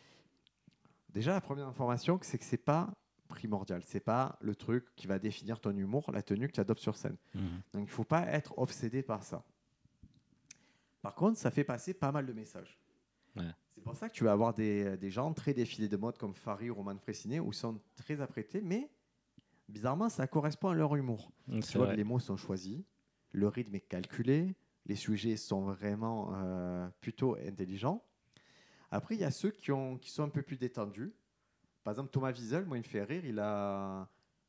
[1.08, 2.92] déjà la première information c'est que c'est pas
[3.42, 6.80] primordial, c'est pas le truc qui va définir ton humour, la tenue que tu adoptes
[6.80, 7.16] sur scène.
[7.34, 7.60] Mhm.
[7.72, 9.44] Donc il faut pas être obsédé par ça.
[11.02, 12.78] Par contre, ça fait passer pas mal de messages.
[13.36, 13.50] Ouais.
[13.74, 16.34] C'est pour ça que tu vas avoir des, des gens très défilés de mode comme
[16.34, 18.88] Farid ou Roman Fressinet où ils sont très apprêtés, mais
[19.68, 21.32] bizarrement, ça correspond à leur humour.
[21.50, 22.80] c'est Tu vois que les mots sont choisis,
[23.32, 24.54] le rythme est calculé,
[24.86, 28.04] les sujets sont vraiment euh, plutôt intelligents.
[28.92, 31.12] Après, il y a ceux qui, ont, qui sont un peu plus détendus.
[31.84, 33.24] Par exemple, Thomas Wiesel, moi, il me fait rire.
[33.24, 34.08] Il a,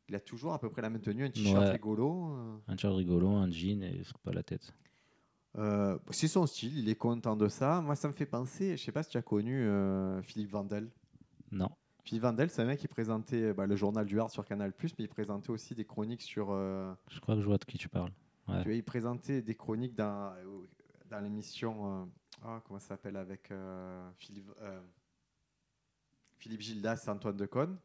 [0.10, 1.72] il a toujours à peu près la même tenue, un t-shirt Ouais.
[1.72, 2.34] rigolo.
[2.36, 2.58] euh.
[2.68, 4.74] Un t-shirt rigolo, un jean et pas la tête.
[5.58, 7.80] Euh, c'est son style, il est content de ça.
[7.82, 10.90] Moi, ça me fait penser, je sais pas si tu as connu euh, Philippe Vandel.
[11.52, 11.70] Non.
[12.04, 14.90] Philippe Vandel, c'est un mec qui présentait bah, le journal du Hard sur Canal+, mais
[15.00, 16.48] il présentait aussi des chroniques sur...
[16.50, 18.12] euh, Je crois que je vois de qui tu parles.
[18.48, 18.58] Ouais.
[18.58, 20.34] Tu vois, il présentait des chroniques dans,
[21.10, 22.10] dans l'émission.
[22.44, 23.50] ah, comment ça s'appelle Avec
[24.18, 24.50] Philippe,
[26.44, 27.78] Philippe Gildas et Antoine Decaune.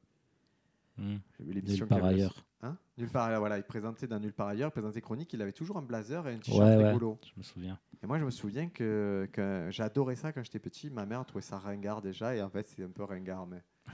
[0.98, 2.44] Nulle l'émission avait- ailleurs.
[2.60, 3.56] Hein Nulle part ailleurs, voilà.
[3.56, 6.34] Il présentait dans Nulle part ailleurs, il présentait Chronique, il avait toujours un blazer et
[6.34, 7.16] un t-shirt Ouais, ouais, rigolo.
[7.24, 7.78] je me souviens.
[8.02, 10.90] Et moi, je me souviens que, que j'adorais ça quand j'étais petit.
[10.90, 13.46] Ma mère trouvait ça ringard déjà, et en fait, c'est un peu ringard.
[13.46, 13.62] Mais...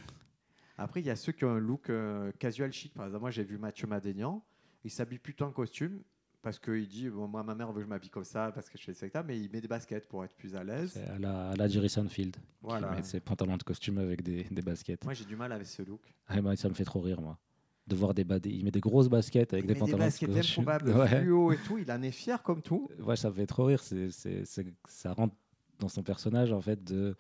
[0.79, 2.95] Après, il y a ceux qui ont un look euh, casual chic.
[2.95, 4.43] Par exemple, moi, j'ai vu Mathieu Madénian.
[4.83, 6.01] Il s'habille plutôt en costume
[6.45, 8.79] parce qu'il dit bon, Moi, ma mère veut que je m'habille comme ça parce que
[8.79, 10.97] je fais le spectacle, mais il met des baskets pour être plus à l'aise.
[11.13, 12.37] À la, à la Seinfeld.
[12.63, 12.89] Voilà.
[12.91, 15.03] Qui met ses pantalons de costume avec des, des baskets.
[15.05, 16.01] Moi, j'ai du mal avec ce look.
[16.29, 17.39] Ah, moi, ça me fait trop rire, moi.
[17.87, 20.05] De voir des, des- Il met des grosses baskets avec il des met pantalons des
[20.05, 20.69] baskets de costume.
[20.69, 21.21] improbables, Ouais.
[21.23, 21.79] fluo et tout.
[21.79, 22.89] Il en est fier comme tout.
[23.01, 23.83] Ouais, ça me fait trop rire.
[23.83, 24.09] C'est,
[24.87, 25.35] ça rentre
[25.81, 27.17] dans son personnage, en fait, de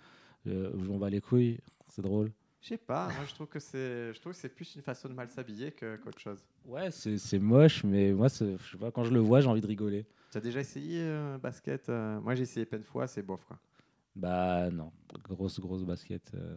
[0.46, 1.58] euh, on va les couilles.
[1.88, 2.30] C'est drôle.
[2.64, 5.06] Je sais pas, moi je trouve que c'est, je trouve que c'est plus une façon
[5.10, 6.38] de mal s'habiller que, qu'autre chose.
[6.64, 9.60] Ouais, c'est, c'est moche, mais moi, je sais pas, quand je le vois, j'ai envie
[9.60, 10.06] de rigoler.
[10.32, 13.44] Tu as déjà essayé euh, basket euh, Moi j'ai essayé plein de fois, c'est bof
[13.44, 13.58] quoi.
[14.16, 14.92] Bah non,
[15.28, 16.32] grosse, grosse basket.
[16.34, 16.56] euh.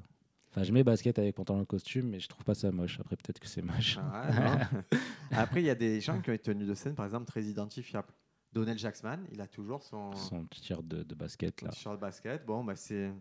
[0.49, 2.99] Enfin, je mets basket avec pantalon de costume, mais je trouve pas ça moche.
[3.01, 3.97] Après, peut-être que c'est moche.
[3.99, 4.69] Ah.
[5.31, 7.43] Après, il y a des gens qui ont été tenus de scène, par exemple, très
[7.43, 8.07] identifiables.
[8.53, 11.71] Donald Jacksman, il a toujours son, Son t-shirt de, de basket, son là.
[11.73, 12.45] t-shirt basket.
[12.45, 13.11] Bon, bah, c'est.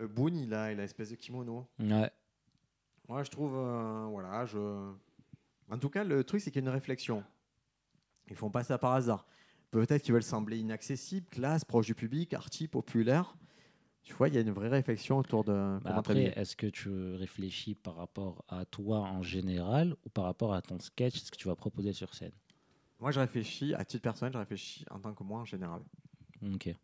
[0.00, 1.66] Euh, Boone, il a, il a espèce de kimono.
[1.78, 2.10] Ouais,
[3.08, 3.54] Moi, je trouve.
[3.56, 4.92] euh, voilà, je.
[5.70, 7.22] En tout cas, le truc, c'est qu'il y a une réflexion.
[8.28, 9.26] Ils font pas ça par hasard.
[9.70, 13.36] Peut-être qu'ils veulent sembler inaccessibles, classe, proche du public, arty, populaire.
[14.02, 16.90] Tu vois, il y a une vraie réflexion autour de Bah après, est-ce que tu
[17.14, 21.36] réfléchis par rapport à toi en général ou par rapport à ton sketch, ce que
[21.36, 22.32] tu vas proposer sur scène?
[22.98, 25.82] Moi, je réfléchis, à titre personnel, je réfléchis en tant que moi en général.
[26.42, 26.74] Ok.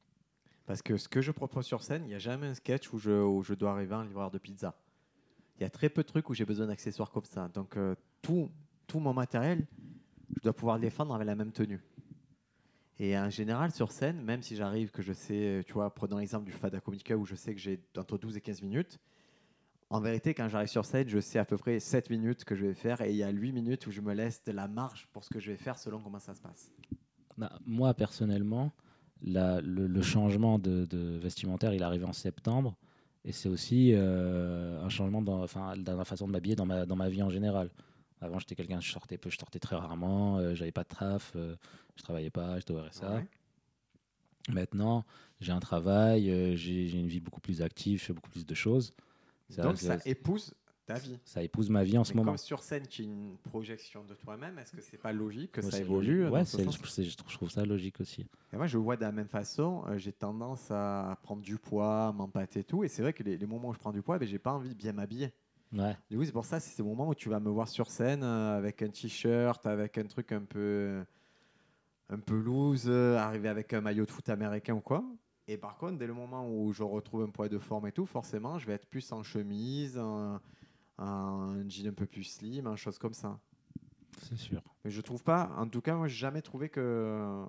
[0.67, 2.99] Parce que ce que je propose sur scène, il n'y a jamais un sketch où
[2.99, 4.75] je, dois arriver à un livreur de pizza.
[5.59, 7.49] Il y a très peu de trucs où j'ai besoin d'accessoires comme ça.
[7.49, 8.51] Donc, euh, tout,
[8.87, 9.67] tout mon matériel,
[10.37, 11.81] je dois pouvoir le défendre avec la même tenue.
[12.99, 16.45] Et en général, sur scène, même si j'arrive, que je sais, tu vois, prenons l'exemple
[16.47, 18.99] du Fada Comica où je sais que j'ai entre 12 et 15 minutes,
[19.89, 22.67] en vérité, quand j'arrive sur scène, je sais à peu près 7 minutes que je
[22.67, 25.07] vais faire et il y a 8 minutes où je me laisse de la marge
[25.13, 26.73] pour ce que je vais faire selon comment ça se passe.
[27.39, 28.73] Bah, moi, personnellement,
[29.23, 32.77] la- le, le changement de, de vestimentaire, il est arrivé en septembre.
[33.25, 36.87] Et c'est aussi euh, un changement dans, enfin, dans la façon de m'habiller dans ma,
[36.87, 37.71] dans ma vie en général.
[38.21, 41.33] Avant, j'étais quelqu'un, je sortais peu, je sortais très rarement, euh, j'avais pas de traf,
[41.37, 41.57] euh,
[41.97, 43.15] je travaillais pas, j'étais au RSA.
[43.17, 43.27] Ouais.
[44.49, 45.05] Maintenant,
[45.41, 48.55] j'ai un travail, euh, j'ai une vie beaucoup plus active, je fais beaucoup plus de
[48.55, 48.95] choses.
[49.65, 50.55] Donc, ça- épouse
[50.87, 51.19] ta vie.
[51.25, 52.33] Ça épouse ma vie en ce moment.
[52.33, 55.63] comme sur scène, qui est une projection de toi-même, est-ce que c'est pas logique que
[55.63, 58.27] ça évolue Ouais, ce je, trouve, je trouve ça logique aussi.
[58.53, 59.85] Et moi, je vois de la même façon.
[59.89, 62.85] euh, j'ai tendance à prendre du poids, m'empâter et tout.
[62.85, 64.53] Et c'est vrai que les, les moments où je prends du poids, ben, j'ai pas
[64.53, 65.33] envie de bien m'habiller.
[65.73, 65.97] Ouais.
[66.11, 68.23] Du coup, c'est pour ça, c'est ces moments où tu vas me voir sur scène
[68.23, 71.05] euh, avec un t-shirt, avec un truc un peu,
[72.09, 75.05] un peu loose, euh, arriver avec un maillot de foot américain ou quoi.
[75.49, 78.07] Et par contre, dès le moment où je retrouve un poids de forme et tout,
[78.07, 80.41] forcément, je vais être plus en chemise, en,
[80.99, 83.39] en jean un peu plus slim, en choses comme ça.
[84.23, 84.63] C'est sûr.
[84.85, 87.45] Mais je trouve pas, en tout cas, moi, j'ai jamais trouvé que,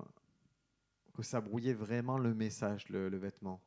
[1.13, 3.61] que ça brouillait vraiment le message, le, le vêtement.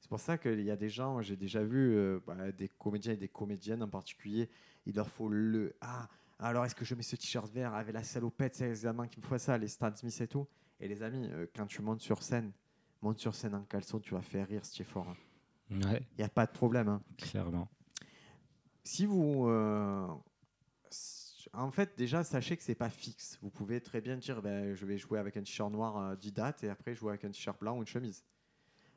[0.00, 3.12] C'est pour ça qu'il y a des gens, j'ai déjà vu euh, bah, des comédiens
[3.12, 4.48] et des comédiennes en particulier,
[4.86, 5.74] il leur faut le.
[5.80, 9.06] Ah, alors est-ce que je mets ce t-shirt vert avec la salopette, c'est les amants
[9.06, 10.46] qui me font ça, les Stan Smith et tout
[10.80, 12.50] Et les amis, euh, quand tu montes sur scène,
[13.00, 15.14] monte sur scène en caleçon, tu vas faire rire si tu es fort.
[15.70, 16.88] Il Ouais, n'y a pas de problème.
[16.88, 17.68] hein clairement.
[18.84, 19.48] Si vous.
[19.48, 20.06] euh,
[21.54, 23.38] en fait, déjà, sachez que c'est pas fixe.
[23.42, 26.32] Vous pouvez très bien dire ben, je vais jouer avec un t-shirt noir à 10
[26.32, 28.24] dates et après jouer avec un t-shirt blanc ou une chemise.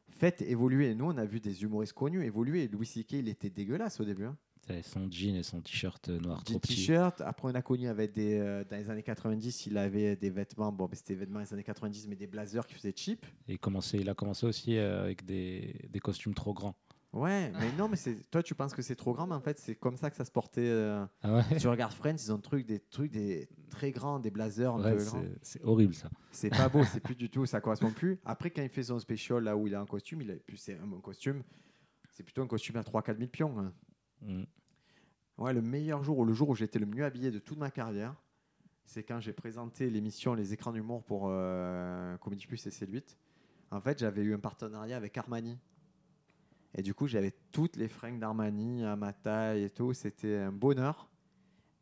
[0.10, 0.96] Faites évoluer.
[0.96, 2.68] Nous, on a vu des humoristes connus évoluer.
[2.68, 4.26] Louis C.K., il était dégueulasse au début.
[4.26, 4.38] hein.
[4.84, 6.76] Son jean et son t-shirt noir Jean trop petit.
[6.76, 7.22] t-shirt.
[7.22, 8.40] Après, on a connu avec des.
[8.40, 10.72] euh, dans les années 90, il avait des vêtements.
[10.72, 13.26] Bon, ben, c'était des vêtements des années 90, mais des blazers qui faisaient cheap.
[13.48, 13.60] Et
[13.94, 16.76] il, a commencé aussi euh, avec des, des costumes trop grands.
[17.16, 19.58] Ouais, mais non, mais c'est toi, tu penses que c'est trop grand, mais en fait,
[19.58, 20.68] c'est comme ça que ça se portait.
[20.68, 24.32] euh, Ah ouais, tu regardes Friends, ils ont truc, des trucs des très grands, des
[24.32, 25.22] blazers un Ouais, peu grands.
[25.24, 26.10] c'est- c'est horrible ça.
[26.32, 28.20] C'est pas beau, c'est plus du tout, ça correspond plus.
[28.26, 30.58] Après, quand il fait son special là où il a un costume, il a plus
[30.58, 31.42] c'est un bon costume.
[32.12, 33.58] C'est plutôt un costume à 3-4 000 pions.
[33.60, 33.74] hein.
[34.22, 34.44] Mm.
[35.38, 37.72] Ouais, le meilleur jour, ou le jour où j'étais le mieux habillé de toute ma
[37.72, 38.14] carrière,
[38.86, 43.16] c'est quand j'ai présenté l'émission Les écrans d'humour pour euh, Comédie Plus et C8.
[43.72, 45.58] En fait, j'avais eu un partenariat avec Armani.
[46.78, 49.94] Et du coup, j'avais toutes les fringues d'Armani à ma taille et tout.
[49.94, 51.10] C'était un bonheur.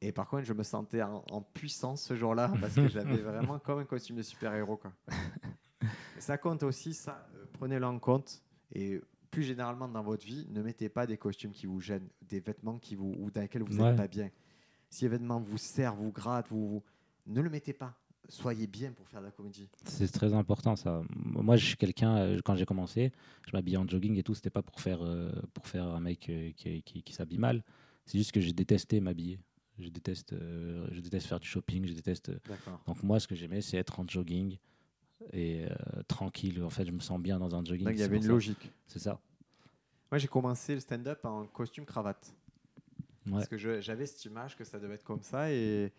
[0.01, 3.58] Et par contre, je me sentais en, en puissance ce jour-là parce que j'avais vraiment
[3.60, 4.79] comme un costume de super-héros.
[6.19, 8.41] ça compte aussi, ça, euh, prenez-le en compte.
[8.73, 9.01] Et
[9.32, 12.77] plus généralement dans votre vie, ne mettez pas des costumes qui vous gênent, des vêtements
[12.77, 13.95] qui vous, ou dans lesquels vous n'êtes Ouais.
[13.95, 14.29] pas bien.
[14.89, 16.84] Si les vêtements vous servent, vous grattent, vous, vous-
[17.25, 17.95] ne le mettez pas.
[18.29, 19.67] Soyez bien pour faire de la comédie.
[19.86, 21.01] C'est très important ça.
[21.13, 23.12] Moi, je suis quelqu'un, euh, quand j'ai commencé,
[23.45, 26.29] je m'habillais en jogging et tout, c'était pas pour faire, euh, pour faire un mec
[26.29, 27.63] euh, qui, qui, qui s'habille mal.
[28.05, 29.39] C'est juste que j'ai détesté m'habiller.
[29.79, 31.88] Je déteste, je déteste faire du shopping.
[31.88, 32.31] Je déteste.
[32.86, 34.57] Donc moi, ce que j'aimais, c'est être en jogging
[35.31, 36.62] et euh, tranquille.
[36.63, 37.86] En fait, je me sens bien dans un jogging.
[37.86, 38.29] Donc il y avait une ça.
[38.29, 38.71] logique.
[38.88, 39.19] C'est ça.
[40.12, 42.33] Moi, j'ai commencé le stand-up en costume cravate.
[43.25, 43.33] Ouais.
[43.33, 45.91] Parce que j'avais cette image que ça devait être comme ça et,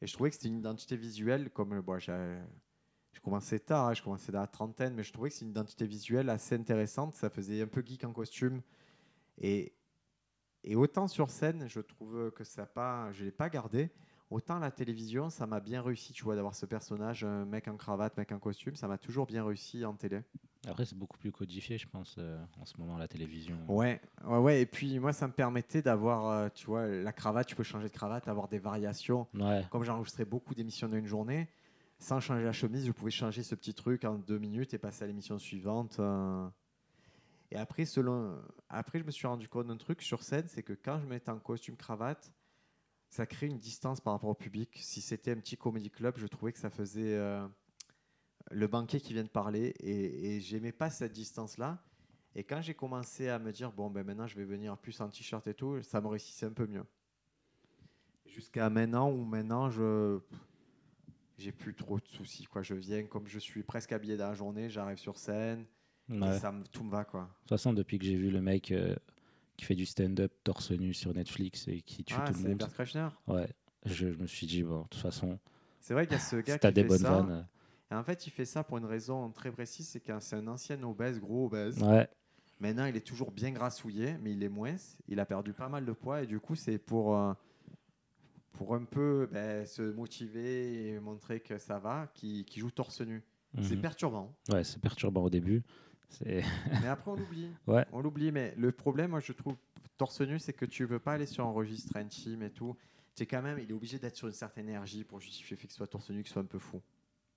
[0.00, 3.94] et je trouvais que c'était une identité visuelle comme euh, bon, je commençais tard, hein,
[3.94, 7.14] je commençais dans la trentaine, mais je trouvais que c'est une identité visuelle assez intéressante.
[7.14, 8.62] Ça faisait un peu geek en costume
[9.38, 9.72] et,
[10.64, 13.90] et autant sur scène, je trouve que ça pas, je l'ai pas gardé.
[14.28, 17.76] Autant la télévision, ça m'a bien réussi, tu vois, d'avoir ce personnage, un mec en
[17.76, 20.22] cravate, mec en costume, ça m'a toujours bien réussi en télé.
[20.66, 23.56] Après, c'est beaucoup plus codifié, je pense, euh, en ce moment, la télévision.
[23.68, 24.62] Ouais, ouais, ouais.
[24.62, 27.88] Et puis moi, ça me permettait d'avoir, euh, tu vois, la cravate, tu peux changer
[27.88, 29.28] de cravate, avoir des variations.
[29.34, 29.64] Ouais.
[29.70, 31.48] Comme j'enregistrais beaucoup d'émissions dans une journée,
[31.98, 35.04] sans changer la chemise, je pouvais changer ce petit truc en deux minutes et passer
[35.04, 35.98] à l'émission suivante.
[36.00, 36.48] euh.
[37.52, 38.36] Et après, selon...
[38.68, 41.30] après, je me suis rendu compte d'un truc sur scène, c'est que quand je mettais
[41.30, 42.32] en costume cravate,
[43.08, 44.68] ça crée une distance par rapport au public.
[44.74, 47.16] Si c'était un petit comedy club, je trouvais que ça faisait
[48.50, 51.82] le banquier qui vient de parler et, et j'aimais pas cette distance-là.
[52.34, 55.08] Et quand j'ai commencé à me dire, bon, ben maintenant je vais venir plus en
[55.08, 56.84] t-shirt et tout, ça me réussissait un peu mieux.
[58.26, 60.18] Jusqu'à maintenant où maintenant je
[61.38, 62.44] j'ai plus trop de soucis.
[62.44, 62.62] Quoi.
[62.62, 65.64] Je viens comme je suis presque habillé dans la journée, j'arrive sur scène,
[66.10, 66.38] et Ouais.
[66.38, 67.04] ça me, tout me va.
[67.04, 67.22] Quoi.
[67.22, 68.94] De toute façon, depuis que j'ai vu le mec euh,
[69.56, 72.58] qui fait du stand-up torse nu sur Netflix et qui tue Ah, tout le monde,
[72.58, 73.48] Bert ouais,
[73.84, 75.38] je, je me suis dit, bon, de toute façon,
[75.80, 77.20] C'est vrai qu'il y a ce gars qui des fait bonnes ça.
[77.22, 77.46] vannes.
[77.90, 80.48] Et en fait, il fait ça pour une raison très précise, c'est que c'est un
[80.48, 81.82] ancien obèse, gros obèse.
[81.82, 82.08] Ouais,
[82.58, 84.76] Maintenant, il est toujours bien grassouillé, mais il est moins.
[85.08, 87.34] Il a perdu pas mal de poids et du coup, c'est pour, euh,
[88.52, 93.22] pour un peu ben, se motiver et montrer que ça va, qui joue torse nu.
[93.62, 93.82] C'est mhm.
[93.82, 94.34] perturbant.
[94.50, 95.62] ouais, c'est perturbant au début.
[96.24, 97.50] Mais après, on l'oublie.
[97.66, 99.56] ouais, On l'oublie, mais le problème, moi, je trouve,
[99.96, 102.76] torse nu, c'est que tu ne peux pas aller sur un registre intime et tout.
[103.14, 105.74] C'est quand même, il est obligé d'être sur une certaine énergie pour justifier fait qu'il
[105.76, 106.80] soit torse nu, qu'il soit un peu fou.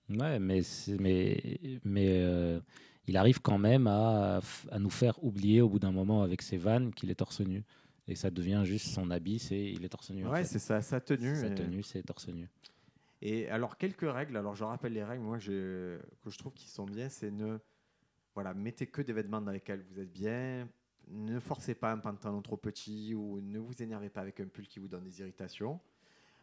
[0.10, 0.62] Ouais, mais
[1.00, 1.42] mais
[1.84, 2.60] mais euh,
[3.08, 4.40] il arrive quand même à,
[4.72, 7.64] à nous faire oublier au bout d'un moment avec ses vannes qu'il est torse nu
[8.08, 10.26] et ça devient juste son habit, c'est il est torse nu.
[10.26, 10.46] en Ouais, fait.
[10.50, 11.36] c'est ça, sa tenue.
[11.36, 12.48] Sa et- tenue, c'est torse nu.
[13.22, 14.38] Et alors, quelques règles.
[14.38, 17.10] Alors, je rappelle les règles, moi, je- que je trouve qui sont bien.
[17.10, 17.58] C'est ne.
[18.34, 20.68] Voilà, mettez que des vêtements dans lesquels vous êtes bien.
[21.10, 24.68] Ne forcez pas un pantalon trop petit ou ne vous énervez pas avec un pull
[24.68, 25.80] qui vous donne des irritations.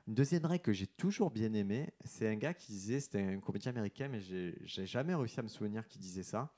[0.06, 3.40] Une deuxième règle que j'ai toujours bien aimée, c'est un gars qui disait, c'était un
[3.40, 6.52] comédien américain, mais j'ai jamais réussi à me souvenir qu'il disait ça.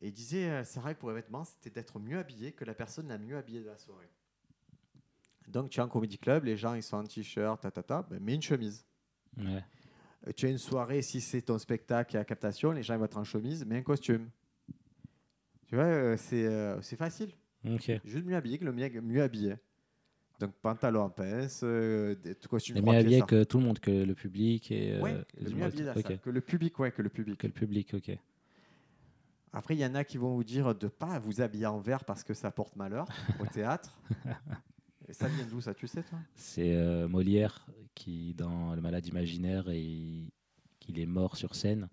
[0.00, 2.74] Et il disait, euh, sa règle pour les vêtements, c'était d'être mieux habillé que la
[2.74, 4.08] personne la mieux habillée de la soirée.
[5.48, 8.02] Donc, tu es en comédie club, les gens ils sont en t-shirt, ta, ta, ta,
[8.02, 8.84] ben, mets une chemise.
[9.36, 9.64] Ouais.
[10.26, 12.98] Euh, Tu as une soirée, si c'est ton spectacle et la captation, les gens ils
[12.98, 14.30] vont être en chemise, mais un costume.
[15.66, 17.32] Tu vois, euh, c'est euh, c'est facile.
[18.04, 19.56] Juste mieux habillé que le mieux, mieux habillé.
[20.40, 23.26] Donc pantalon en pince, euh, des costumes trois mieux pieds, habillé ça.
[23.26, 25.66] que tout le monde, que le public et euh, les le mieux humoristes.
[25.66, 26.02] habillé de la Ok.
[26.02, 26.18] salle.
[26.20, 27.38] Que le public, ouais, que le public.
[27.38, 28.16] Que le public, ok.
[29.52, 32.04] Après, il y en a qui vont vous dire de pas vous habiller en vert
[32.04, 33.06] parce que ça porte malheur
[33.40, 33.98] au théâtre.
[35.08, 36.18] Et ça vient d'où ça, tu sais toi?
[36.34, 40.30] C'est euh, Molière qui, dans Le Malade imaginaire, et il-
[40.80, 41.88] qu'il est mort sur scène.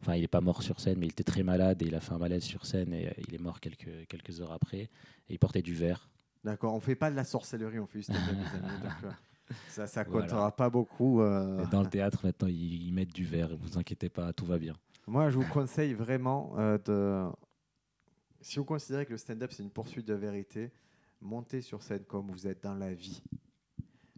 [0.00, 2.00] Enfin, il n'est pas mort sur scène, mais il était très malade et il a
[2.00, 4.78] fait un malaise sur scène et euh, il est mort quelques, quelques heures après.
[4.80, 4.90] Et
[5.34, 6.08] il portait du vert.
[6.44, 8.42] D'accord, on fait pas de la sorcellerie, on fait juste des amis.
[8.82, 9.10] Donc, euh,
[9.68, 10.26] ça, ça Voilà.
[10.26, 11.20] comptera pas beaucoup.
[11.20, 11.64] euh.
[11.64, 13.50] Et dans le théâtre, maintenant, ils, ils mettent du vert.
[13.60, 14.74] Vous inquiétez pas, tout va bien.
[15.06, 17.28] Moi, je vous conseille vraiment euh, de.
[18.40, 20.70] Si vous considérez que le stand-up c'est une poursuite de vérité,
[21.20, 23.20] montez sur scène comme vous êtes dans la vie.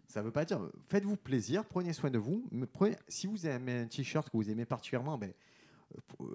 [0.07, 0.59] Ça ne veut pas dire.
[0.89, 2.45] Faites-vous plaisir, prenez soin de vous.
[2.51, 5.31] mais prenez- si vous aimez un t-shirt que vous aimez particulièrement, ben,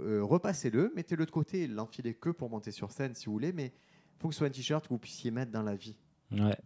[0.01, 3.73] euh, repassez-le, mettez-le de côté, l'enfilez que pour monter sur scène si vous voulez, mais
[4.19, 5.97] faut que ce soit un t-shirt que vous puissiez mettre dans la vie.
[6.33, 6.57] Ouais.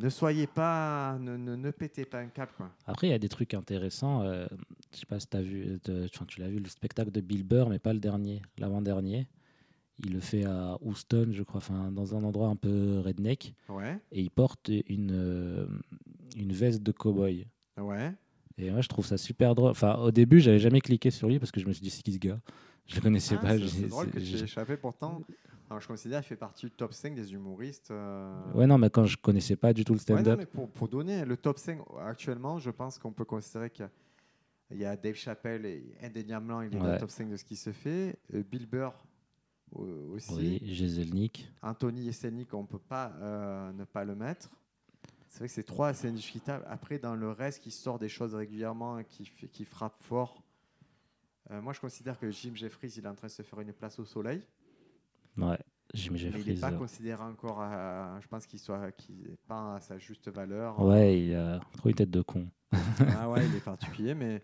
[0.00, 1.18] Ne soyez pas.
[1.20, 2.50] Ne, ne, ne pétez pas un cap.
[2.56, 2.70] Quoi.
[2.86, 4.22] Après, il y a des trucs intéressants.
[4.22, 4.46] euh,
[4.92, 5.78] je sais pas si as vu,
[6.28, 9.26] tu l'as vu, le spectacle de Bill Burr, mais pas le dernier, l'avant-dernier.
[10.02, 13.54] Il le fait à Houston, je crois, enfin, dans un endroit un peu redneck.
[13.68, 15.66] Ouais, Et il porte une, euh,
[16.36, 17.46] une veste de cow-boy.
[17.78, 18.14] ouais.
[18.56, 19.70] Et moi, je trouve ça super drôle.
[19.70, 22.02] Enfin, au début, j'avais jamais cliqué sur lui parce que je me suis dit, c'est
[22.02, 22.38] qui ce gars?
[22.86, 23.58] Je le connaissais Ah, pas.
[23.58, 25.22] c'est- drôle que j'ai- échappé pourtant.
[25.70, 27.92] Alors, je considère qu'il fait partie du top 5 des humoristes.
[27.92, 30.44] euh, Ouais, non, mais quand je connaissais pas du tout le stand-up.
[30.50, 33.90] pour, pour donner le top 5 actuellement, je pense qu'on peut considérer qu'il y a-
[34.72, 37.44] il y a Dave Chappelle et indéniablement il est dans le top 5 de ce
[37.44, 38.18] qui se fait.
[38.34, 38.92] Euh, Bill Burr
[39.78, 40.32] euh, aussi.
[40.34, 41.48] oui, Jeselnik.
[41.62, 44.50] Anthony Jeselnik, on ne peut pas euh, ne pas le mettre.
[45.28, 46.64] C'est vrai que c'est trois assez indiscutables.
[46.68, 50.42] Après, dans le reste qui sort des choses régulièrement et qui, qui frappe fort,
[51.52, 53.72] euh, moi je considère que Jim Jeffries il est en train de se faire une
[53.72, 54.42] place au soleil.
[55.36, 55.58] Ouais.
[55.92, 56.60] Jimmy Mais il n'est Jeffries.
[56.60, 60.28] pas euh, considéré encore, à- je pense qu'il soit, qu'il n'est pas à sa juste
[60.30, 60.80] valeur.
[60.80, 62.48] Ouais, il a trop une tête de con.
[62.72, 64.42] Ah ouais, il est particulier, mais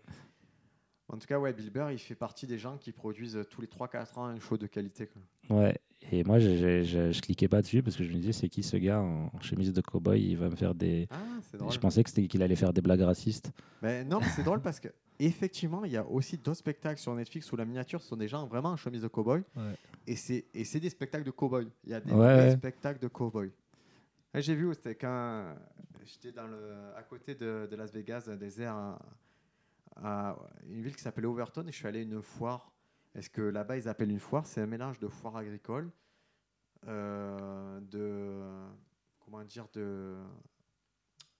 [1.07, 3.67] en tout cas, ouais, Bill Burr, il fait partie des gens qui produisent tous les
[3.67, 5.07] 3-4 ans un show de qualité.
[5.07, 5.57] quoi.
[5.57, 5.77] Ouais.
[6.11, 8.49] Et moi, je, je, je- je cliquais pas dessus parce que je me disais, c'est
[8.49, 11.07] qui ce gars en chemise de cowboy Il va me faire des.
[11.09, 11.71] Ah, c'est drôle.
[11.71, 13.51] Je pensais que c'était qu'il allait faire des blagues racistes.
[13.81, 17.13] Ben, non, mais c'est drôle parce que effectivement, il y a aussi d'autres spectacles sur
[17.15, 19.43] Netflix où la miniature sont des gens vraiment en chemise de cowboy.
[19.55, 19.75] Ouais.
[20.05, 21.69] Et c'est des spectacles de cowboy.
[21.83, 23.51] Il y a des Ouais, spectacles de cowboy.
[24.33, 25.55] Ouais, J'ai vu, c'était quand
[26.05, 28.99] j'étais dans le à côté de, de Las Vegas, le désert, à,
[29.95, 30.37] à
[30.69, 32.71] une ville qui s'appelait Overton, et je suis allé à une foire.
[33.15, 34.45] Est-ce que là-bas ils appellent une foire?
[34.45, 35.89] C'est un mélange de foire agricole,
[36.87, 38.39] euh, de
[39.25, 40.15] comment dire, de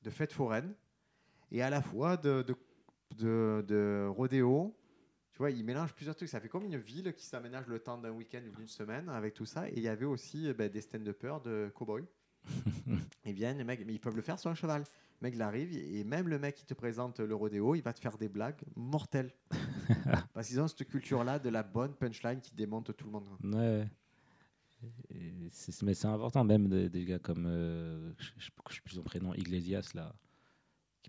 [0.04, 0.74] de fête foraine,
[1.52, 2.56] et à la fois de, de,
[3.18, 4.76] de, de rodéo.
[5.34, 6.30] Tu vois, ils mélangent plusieurs trucs.
[6.30, 9.34] Ça fait comme une ville qui s'aménage le temps d'un week-end ou d'une semaine avec
[9.34, 9.68] tout ça.
[9.70, 12.06] Et il y avait aussi euh, ben, des stand-uppers de cow-boy.
[13.26, 14.82] ils viennent, les mecs, mais ils peuvent le faire sur un cheval.
[15.22, 17.92] Le mec, il arrive, et même le mec qui te présente le rodéo, il va
[17.94, 19.32] te faire des blagues mortelles.
[20.34, 23.28] Parce qu'ils ont cette culture-là de la bonne punchline qui démonte tout le monde.
[23.44, 23.88] Ouais.
[25.10, 25.32] Et
[25.84, 27.46] mais c'est important, même des, des gars comme.
[27.48, 30.14] euh, je je je sais plus son prénom, Iglesias, là.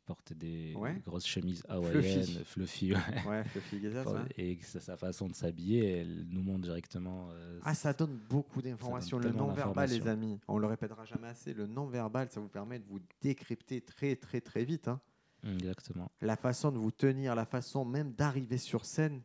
[0.09, 0.95] Porte des, Ouais.
[0.95, 2.95] des grosses chemises hawaïennes, fluffy.
[2.95, 2.99] ouais.
[3.29, 4.03] Ouais, Fluffy ouais.
[4.39, 7.29] Et que sa, façon de s'habiller, elle nous montre directement.
[7.33, 9.19] euh, Ah, ça donne beaucoup d'informations.
[9.19, 11.53] Le non-verbal, les amis, on le répétera jamais assez.
[11.53, 14.89] Le non-verbal, ça vous permet de vous décrypter très, très, très vite.
[14.89, 14.99] hein.
[15.47, 16.11] Exactement.
[16.23, 19.21] La façon de vous tenir, la façon même d'arriver sur scène.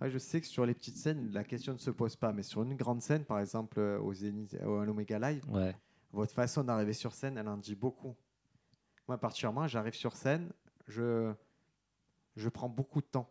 [0.00, 2.32] Ouais, je sais que sur les petites scènes, la question ne se pose pas.
[2.32, 5.76] Mais sur une grande scène, par exemple euh, au Zénith, au- à l'Omega Live, Ouais.
[6.12, 8.16] votre façon d'arriver sur scène, elle en dit beaucoup.
[9.08, 10.50] Moi, particulièrement, j'arrive sur scène,
[10.88, 11.32] je,
[12.36, 13.30] je prends beaucoup de temps.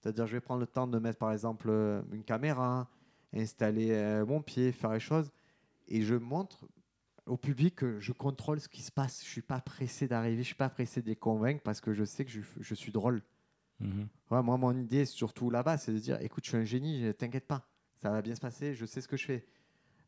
[0.00, 2.88] C'est-à-dire, je vais prendre le temps de mettre, par exemple, euh, une caméra,
[3.34, 5.30] installer euh, mon pied, faire les choses.
[5.88, 6.66] Et je montre
[7.26, 9.20] au public que je contrôle ce qui se passe.
[9.22, 11.80] Je ne suis pas pressé d'arriver, je ne suis pas pressé de les convaincre parce
[11.80, 13.22] que je sais que je, je suis drôle.
[13.80, 14.08] Mhm.
[14.30, 17.46] Ouais, moi, mon idée, surtout là-bas, c'est de dire écoute, je suis un génie, t'inquiète
[17.46, 17.66] pas,
[17.96, 19.46] ça va bien se passer, je sais ce que je fais.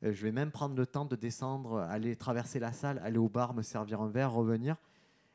[0.03, 3.29] Euh, je vais même prendre le temps de descendre, aller traverser la salle, aller au
[3.29, 4.77] bar, me servir un verre, revenir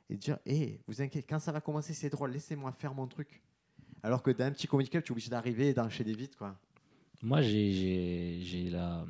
[0.10, 3.42] et dire hé, vous inquiétez, quand ça va commencer, c'est drôle, laissez-moi faire mon truc.
[4.04, 6.56] Alors que d'un petit comedy club, tu es obligé d'arriver et d'enchaîner vite, quoi.
[7.24, 9.06] Moi, j'ai- la.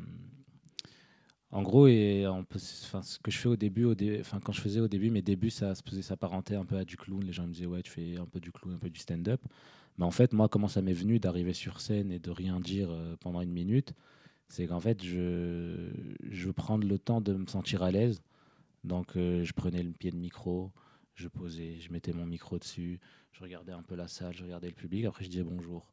[1.51, 3.95] En gros, et on peut, ce que je fais au début, au
[4.43, 6.97] quand je faisais au début, mes débuts, ça se faisait s'apparenter un peu à du
[6.97, 7.23] clown.
[7.23, 9.41] Les gens me disaient, ouais, tu fais un peu du clown, un peu du stand-up.
[9.97, 12.89] Mais en fait, moi, comment ça m'est venu d'arriver sur scène et de rien dire
[12.91, 13.93] euh, pendant une minute
[14.49, 15.89] C'est qu'en fait, je,
[16.29, 18.21] je veux prendre le temps de me sentir à l'aise.
[18.83, 20.71] Donc, euh, je prenais le pied de micro,
[21.15, 22.99] je posais, je mettais mon micro dessus,
[23.31, 25.05] je regardais un peu la salle, je regardais le public.
[25.05, 25.91] Après, je disais bonjour.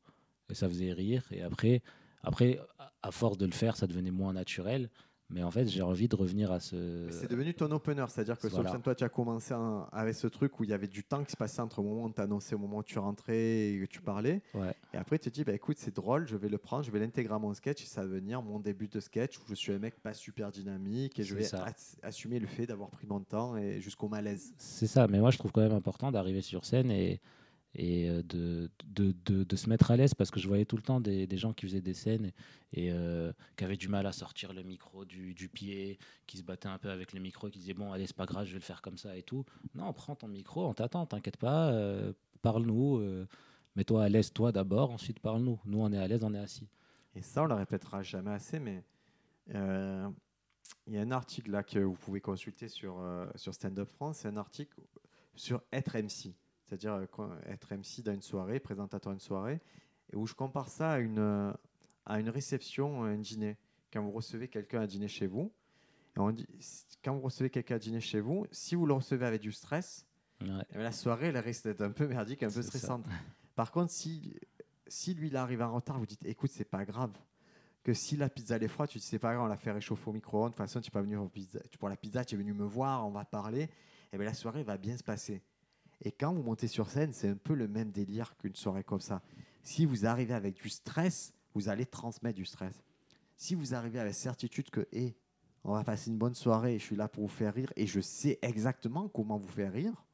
[0.51, 1.25] Et ça faisait rire.
[1.31, 1.83] Et après,
[2.23, 2.61] après,
[3.03, 4.91] à- force de le faire, ça devenait moins naturel.
[5.33, 7.09] Mais en fait, j'ai envie de revenir à ce.
[7.11, 8.65] C'est devenu ton opener, c'est-à-dire que voilà.
[8.69, 11.25] Sofiane, toi, tu as commencé en- avec ce truc où il y avait du temps
[11.25, 13.81] qui se passait entre le moment où tu annonçais, au moment où tu rentrais et
[13.81, 14.43] que tu parlais.
[14.55, 14.75] Ouais.
[14.93, 16.99] Et après, tu te dis, bah, écoute, c'est drôle, je vais le prendre, je vais
[17.01, 19.73] l'intégrer à mon sketch et ça va devenir mon début de sketch où je suis
[19.73, 21.47] un mec pas super dynamique et je vais
[22.03, 24.53] assumer le fait d'avoir pris mon temps et jusqu'au malaise.
[24.59, 27.21] C'est ça, mais moi je trouve quand même important d'arriver sur scène et,
[27.75, 30.83] et euh, de, de, de, se mettre à l'aise parce que je voyais tout le
[30.83, 32.33] temps des, des gens qui faisaient des scènes
[32.73, 36.43] et, euh, qui avaient du mal à sortir le micro du, du pied, qui se
[36.43, 38.59] battaient un peu avec le micro, qui disaient bon, allez, c'est pas grave, je vais
[38.59, 39.45] le faire comme ça et tout.
[39.75, 43.27] Non, prends ton micro, on t'attend, t'inquiète pas, euh, parle-nous, euh,
[43.77, 45.59] mets-toi à l'aise toi d'abord, ensuite parle-nous.
[45.65, 46.69] Nous, on est à l'aise, on est assis.
[47.15, 48.85] Et ça, on le répétera jamais assez, mais
[49.49, 53.03] il y a un article là que vous pouvez consulter sur,
[53.35, 54.81] sur Stand Up France, c'est un article
[55.35, 56.35] sur être MC,
[56.67, 59.61] c'est-à-dire euh, être MC dans une soirée, présentateur d'une soirée,
[60.13, 61.53] et où je compare ça à une, euh,
[62.07, 63.57] à une réception, un dîner.
[63.93, 65.53] Quand vous recevez quelqu'un à dîner chez vous,
[66.17, 66.47] et on dit,
[67.05, 70.07] quand vous recevez quelqu'un à dîner chez vous, si vous le recevez avec du stress,
[70.41, 70.49] Ouais.
[70.71, 72.69] eh bien, la soirée, elle risque d'être un peu merdique, un peu ça.
[72.69, 73.05] stressante.
[73.55, 74.35] Par contre, si,
[74.89, 77.13] si lui, il arrive en retard, vous dites, écoute, c'est pas grave.
[77.85, 79.71] Que si la pizza elle est froide, tu dis, c'est pas grave, on l'a fait
[79.71, 80.51] réchauffer au micro-ondes.
[80.51, 83.07] De toute façon, tu pas venu pour, pizza, la pizza, tu es venu me voir,
[83.07, 83.69] on va parler.
[84.13, 85.43] Et bien, la soirée va bien se passer.
[86.03, 89.01] Et quand vous montez sur scène, c'est un peu le même délire qu'une soirée comme
[89.01, 89.23] ça.
[89.63, 92.83] Si vous arrivez avec du stress, vous allez transmettre du stress.
[93.37, 95.17] Si vous arrivez avec certitude que, hé,
[95.65, 98.01] on va passer une bonne soirée, je suis là pour vous faire rire et je
[98.01, 100.05] sais exactement comment vous faire rire,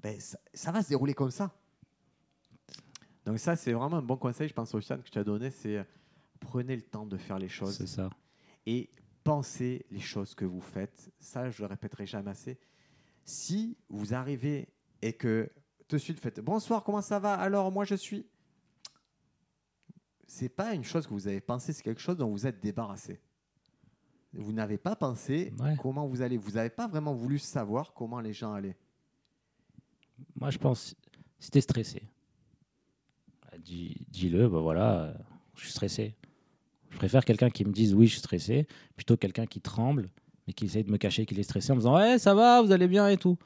[0.00, 1.50] ben, ça, ça va se dérouler comme ça.
[3.24, 5.78] Donc ça, c'est vraiment un bon conseil, je pense, Sofiane, que tu as donné, c'est
[5.78, 5.84] euh,
[6.40, 8.10] prenez le temps de faire les choses C'est ça.
[8.66, 8.90] et
[9.24, 11.10] pensez les choses que vous faites.
[11.18, 12.58] Ça, je le répéterai jamais assez.
[13.24, 14.68] Si vous arrivez
[15.02, 15.50] et que
[15.88, 17.34] tout de suite faites bonsoir, comment ça va?
[17.34, 18.26] Alors moi je suis.
[20.26, 23.20] C'est pas une chose que vous avez pensé, c'est quelque chose dont vous êtes débarrassé.
[24.34, 25.76] vous n'avez pas pensé Ouais.
[25.80, 26.36] comment vous allez.
[26.36, 28.76] Vous n'avez pas vraiment voulu savoir comment les gens allaient.
[30.34, 30.94] Moi, je pense,
[31.50, 32.02] t'es stressé,
[33.58, 35.14] dis- dis-le, bah voilà,
[35.54, 36.14] je suis stressé.
[36.90, 38.66] Je préfère quelqu'un qui me dise oui, je suis stressé,
[38.96, 40.08] plutôt que quelqu'un qui tremble,
[40.46, 42.62] mais qui essaye de me cacher qu'il est stressé en me disant ouais, ça va,
[42.62, 43.38] vous allez bien et tout.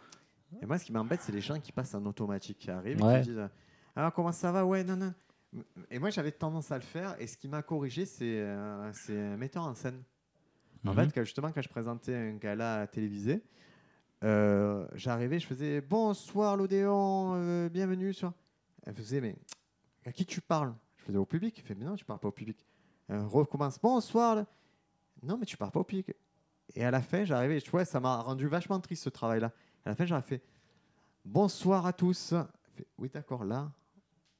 [0.60, 3.18] Et moi, ce qui m'embête, c'est les gens qui passent en automatique, qui arrivent Ouais.
[3.20, 3.48] et qui disent
[3.96, 4.64] Alors, comment ça va?
[4.64, 5.14] Ouais, non, non.
[5.90, 7.16] Et moi, j'avais tendance à le faire.
[7.20, 10.02] Et ce qui m'a corrigé, c'est euh, un metteur en scène.
[10.86, 11.10] En Mhm.
[11.10, 13.42] fait, justement, quand je présentais un gala télévisé,
[14.24, 18.12] euh, j'arrivais, je faisais Bonsoir l'Odéon, euh, bienvenue.
[18.12, 18.32] Sur...
[18.84, 19.36] Elle faisait Mais
[20.06, 20.74] à qui tu parles?
[20.98, 21.56] Je faisais au public.
[21.58, 22.64] Elle fait Mais non, tu parles pas au public.
[23.08, 24.44] Elle recommence Bonsoir.
[25.22, 26.12] Non, mais tu parles pas au public.
[26.74, 29.52] Et à la fin, j'arrivais, tu vois, ça m'a rendu vachement triste ce travail-là.
[29.84, 30.42] À la fin, j'aurais fait
[31.24, 32.34] Bonsoir à tous.
[32.74, 33.70] Fait, oui, d'accord, là,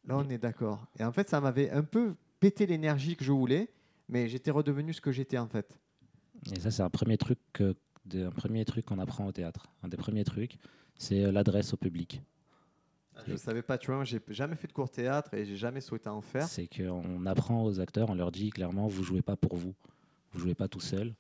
[0.07, 0.87] là, on est d'accord.
[0.99, 3.71] Et en fait, ça m'avait un peu pété l'énergie que je voulais,
[4.09, 5.79] mais j'étais redevenu ce que j'étais en fait.
[6.55, 7.75] Et ça, c'est un premier truc que-
[8.15, 9.67] un premier truc qu'on apprend au théâtre.
[9.83, 10.57] Un des premiers trucs,
[10.97, 12.23] c'est euh, l'adresse au public.
[13.27, 15.83] Je ne savais pas, tu vois, j'ai jamais fait de cours théâtre et j'ai jamais
[15.83, 16.49] souhaité en faire.
[16.49, 19.75] C'est qu'on apprend aux acteurs, on leur dit clairement, vous jouez pas pour vous,
[20.33, 21.15] vous jouez pas tout seul,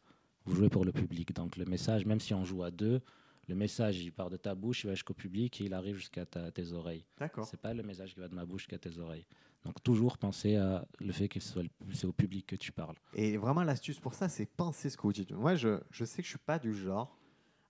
[0.47, 1.35] vous jouez pour le public.
[1.35, 3.03] Donc le message, même si on joue à deux,
[3.51, 6.25] le message il part de ta bouche, il va jusqu'au public et il arrive jusqu'à
[6.25, 7.05] tes oreilles.
[7.19, 7.47] D'accord.
[7.47, 9.27] C'est pas le message qui va de ma bouche jusqu'à tes oreilles.
[9.65, 12.95] Donc toujours penser à le fait que c'est au public que tu parles.
[13.13, 15.33] Et vraiment, l'astuce pour ça, c'est penser ce que vous dites.
[15.33, 17.19] Moi, je, je sais que je suis pas du genre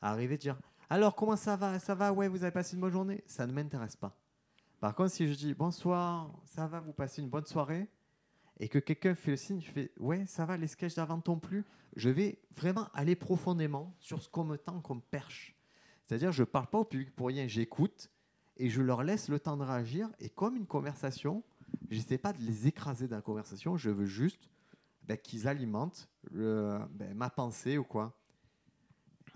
[0.03, 0.61] à arriver à dire
[0.91, 1.79] Alors, comment ça va?
[1.79, 2.13] Ça va?
[2.13, 4.15] Ouais, vous avez passé une bonne journée Ça ne m'intéresse pas.
[4.81, 7.89] Par contre, si je dis Bonsoir, ça va, vous passez une bonne soirée
[8.59, 11.39] et que quelqu'un fait le signe, je fais Ouais, ça va, les sketchs d'avant t'ont
[11.39, 11.65] plu,
[11.97, 15.57] je vais vraiment aller profondément sur ce qu'on me tend comme perche.
[16.11, 18.11] C'est-à-dire, je parle pas au public pour rien, j'écoute
[18.57, 20.11] et je leur laisse le temps de réagir.
[20.19, 21.45] Et comme une conversation,
[21.89, 24.51] j'essaie pas de les écraser dans la conversation, je veux juste
[25.05, 28.13] ben, qu'ils alimentent le- ben, ma pensée ou quoi.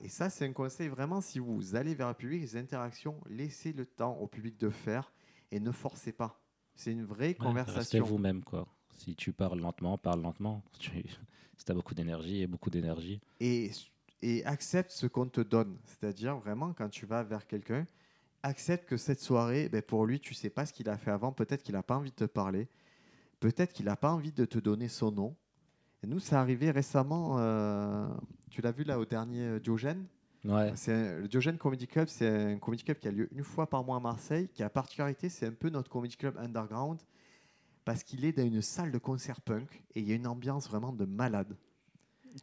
[0.03, 3.73] Et ça, c'est un conseil vraiment, si vous allez vers le public, les interactions, laissez
[3.73, 5.13] le temps au public de faire
[5.53, 6.41] et ne forcez pas.
[6.75, 8.05] C'est une vraie Ouais, Restez conversation.
[8.05, 8.67] vous-même quoi.
[8.97, 10.65] Si tu parles lentement, parle lentement.
[10.81, 10.91] Tu-
[11.57, 13.21] si tu as beaucoup d'énergie et beaucoup d'énergie.
[13.39, 13.71] et,
[14.25, 15.77] et accepte ce qu'on te donne.
[15.85, 17.87] C'est-à-dire vraiment quand tu vas vers quelqu'un,
[18.43, 21.33] accepte que cette soirée, ben, pour lui, tu sais pas ce qu'il a fait avant.
[21.33, 22.69] Peut-être qu'il n'a pas envie de te parler.
[23.39, 25.37] Peut-être qu'il n'a pas envie de te donner son nom.
[26.03, 27.37] Et nous, ça arrivé récemment.
[27.39, 28.09] euh,
[28.51, 30.07] tu l'as vu là au dernier euh, Diogène
[30.45, 30.73] Ouais.
[30.77, 33.83] C'est le Diogène Comedy Club, c'est un comedy club qui a lieu une fois par
[33.83, 37.01] mois à Marseille, qui a la particularité, c'est un peu notre comedy club underground,
[37.87, 40.69] parce qu'il est dans une salle de concert punk et il y a une ambiance
[40.69, 41.57] vraiment de malade.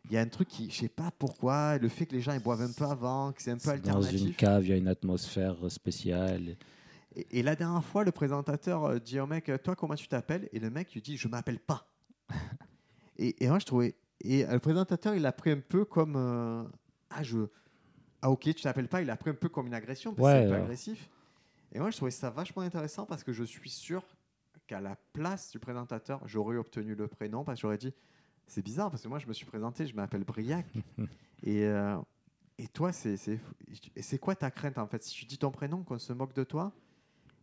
[0.06, 2.32] Il y a un truc qui, je sais pas pourquoi, le fait que les gens
[2.34, 4.38] ils boivent un peu avant, que c'est un peu C'est Dans une alternatif.
[4.38, 6.56] cave, il y a une atmosphère spéciale.
[7.16, 10.08] Et, et la dernière fois, le présentateur euh, dit au mec, euh, toi comment tu
[10.08, 10.48] t'appelles?
[10.54, 11.86] Et le mec lui dit, je m'appelle pas.
[13.18, 16.16] et, et moi je trouvais, et euh, le présentateur il a pris un peu comme,
[16.16, 16.64] euh,
[17.10, 17.40] ah je,
[18.22, 20.40] ah ok tu t'appelles pas, il a pris un peu comme une agression parce que
[20.40, 21.10] c'est un peu agressif.
[21.74, 24.04] Et moi je trouvais ça vachement intéressant parce que je suis sûr
[24.68, 27.94] qu'à la place du présentateur, j'aurais obtenu le prénom parce que j'aurais dit,
[28.52, 30.66] c'est bizarre parce que moi je me suis présenté, je m'appelle Briac.
[31.44, 31.98] Et euh,
[32.60, 33.40] et toi, c'est c'est
[33.96, 35.02] et c'est quoi ta crainte en fait?
[35.02, 36.72] Si tu dis ton prénom, qu'on se moque de toi,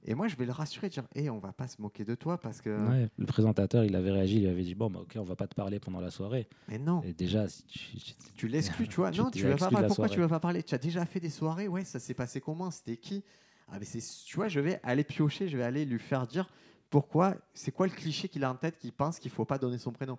[0.04, 2.38] et moi je vais le rassurer, dire, hé, on va pas se moquer de toi
[2.38, 2.88] parce que.
[2.88, 5.34] Ouais, le présentateur, il avait réagi, il lui avait dit Bon, bah, ok, on va
[5.34, 6.46] pas te parler pendant la soirée.
[6.68, 9.11] Mais non, Et déjà, si tu- tu- tu l'exclus, tu vois.
[9.11, 10.62] Tu non, tu veux pas Pourquoi tu veux pas parler?
[10.62, 12.70] Tu as déjà fait des soirées, ouais, ça s'est passé comment?
[12.70, 13.24] C'était qui?
[13.70, 16.48] Ah, mais c'est, tu vois, je vais aller piocher, je vais aller lui faire dire
[16.90, 19.76] pourquoi, c'est quoi le cliché qu'il a en tête qui pense qu'il faut pas donner
[19.78, 20.18] son prénom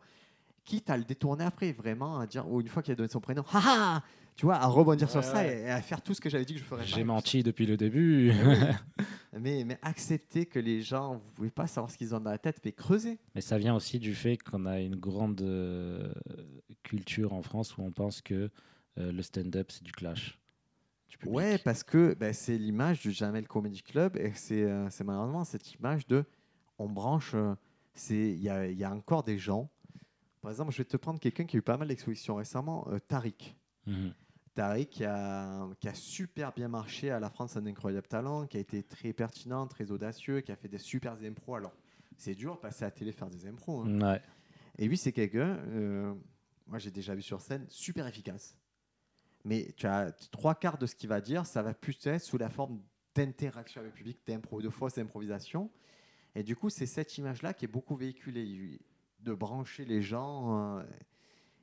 [0.70, 3.20] Quitte à le détourner après, vraiment, à dire, ou une fois qu'il a donné son
[3.20, 4.03] prénom, haha
[4.36, 6.45] Tu vois, à rebondir sur Ouais, ça et, et à faire tout ce que j'avais
[6.45, 8.32] dit que je ferais j'ai menti depuis le début.
[9.39, 12.39] Mais, mais accepter que les gens, vous pouvez pas savoir ce qu'ils ont dans la
[12.39, 13.20] tête, mais creuser.
[13.36, 16.11] Mais ça vient aussi du fait qu'on a une grande euh,
[16.84, 18.49] culture en France où on pense que
[18.97, 20.39] euh, le stand-up, c'est du clash.
[21.07, 21.17] du.
[21.28, 25.74] Ouais, parce que ben, c'est l'image du Jamel Comedy Club et c'est euh, malheureusement cette
[25.74, 26.26] image de
[26.80, 27.32] on branche.
[27.36, 27.53] euh,
[27.93, 29.70] c'est Il y a, il y a encore des gens.
[30.41, 32.99] Par exemple, je vais te prendre quelqu'un qui a eu pas mal d'expositions récemment, euh,
[32.99, 33.55] Tariq.
[33.85, 34.13] Mhm.
[34.55, 38.57] Tariq qui a, qui a super bien marché à la France un incroyable talent, qui
[38.57, 41.55] a été très pertinent, très audacieux, qui a fait des super impros.
[41.55, 41.73] Alors,
[42.17, 43.83] c'est dur de passer à la télé faire des impros.
[43.85, 44.01] hein.
[44.01, 44.21] Ouais.
[44.77, 46.13] Et lui, c'est quelqu'un, euh,
[46.67, 48.57] moi j'ai déjà vu sur scène, super efficace.
[49.45, 52.37] Mais tu as trois quarts de ce qu'il va dire, ça va plus être sous
[52.37, 52.81] la forme
[53.15, 55.69] d'interaction avec le public, d'impro, de fausse improvisation.
[56.35, 58.79] Et du coup, c'est cette image-là qui est beaucoup véhiculée,
[59.24, 60.78] de brancher les gens.
[60.80, 60.84] euh,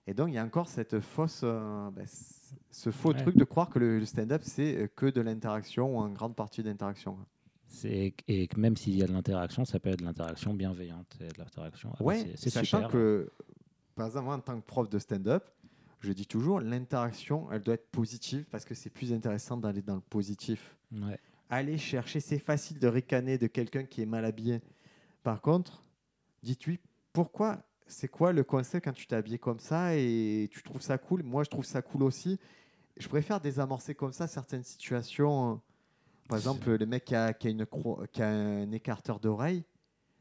[0.06, 2.06] et donc, il y a encore cette fausse, euh, ben,
[2.70, 3.20] ce faux Ouais.
[3.22, 6.36] truc de croire que le, le stand-up, c'est euh, que de l'interaction ou en grande
[6.36, 7.18] partie d'interaction.
[7.84, 11.28] Et que même s'il y a de l'interaction, ça peut être de l'interaction bienveillante et
[11.28, 11.92] de l'interaction.
[11.98, 12.90] ah Ouais, c'est- c'est sachant super.
[12.92, 13.30] que,
[13.96, 15.44] par exemple, en tant que prof de stand-up,
[16.00, 19.96] je dis toujours, l'interaction, elle doit être positive parce que c'est plus intéressant d'aller dans
[19.96, 20.76] le positif.
[20.92, 21.18] Ouais.
[21.50, 24.60] Aller chercher, c'est facile de ricaner de quelqu'un qui est mal habillé.
[25.24, 25.82] Par contre,
[26.44, 26.78] dites-lui
[27.16, 30.98] pourquoi, c'est quoi le concept quand tu t'es habillé comme ça et tu trouves ça
[30.98, 31.22] cool?
[31.22, 32.38] Moi, je trouve ça cool aussi.
[32.98, 35.62] Je préfère désamorcer comme ça certaines situations.
[36.28, 39.64] Par exemple, le mec qui a, qui a une cro- qui a un écarteur d'oreille.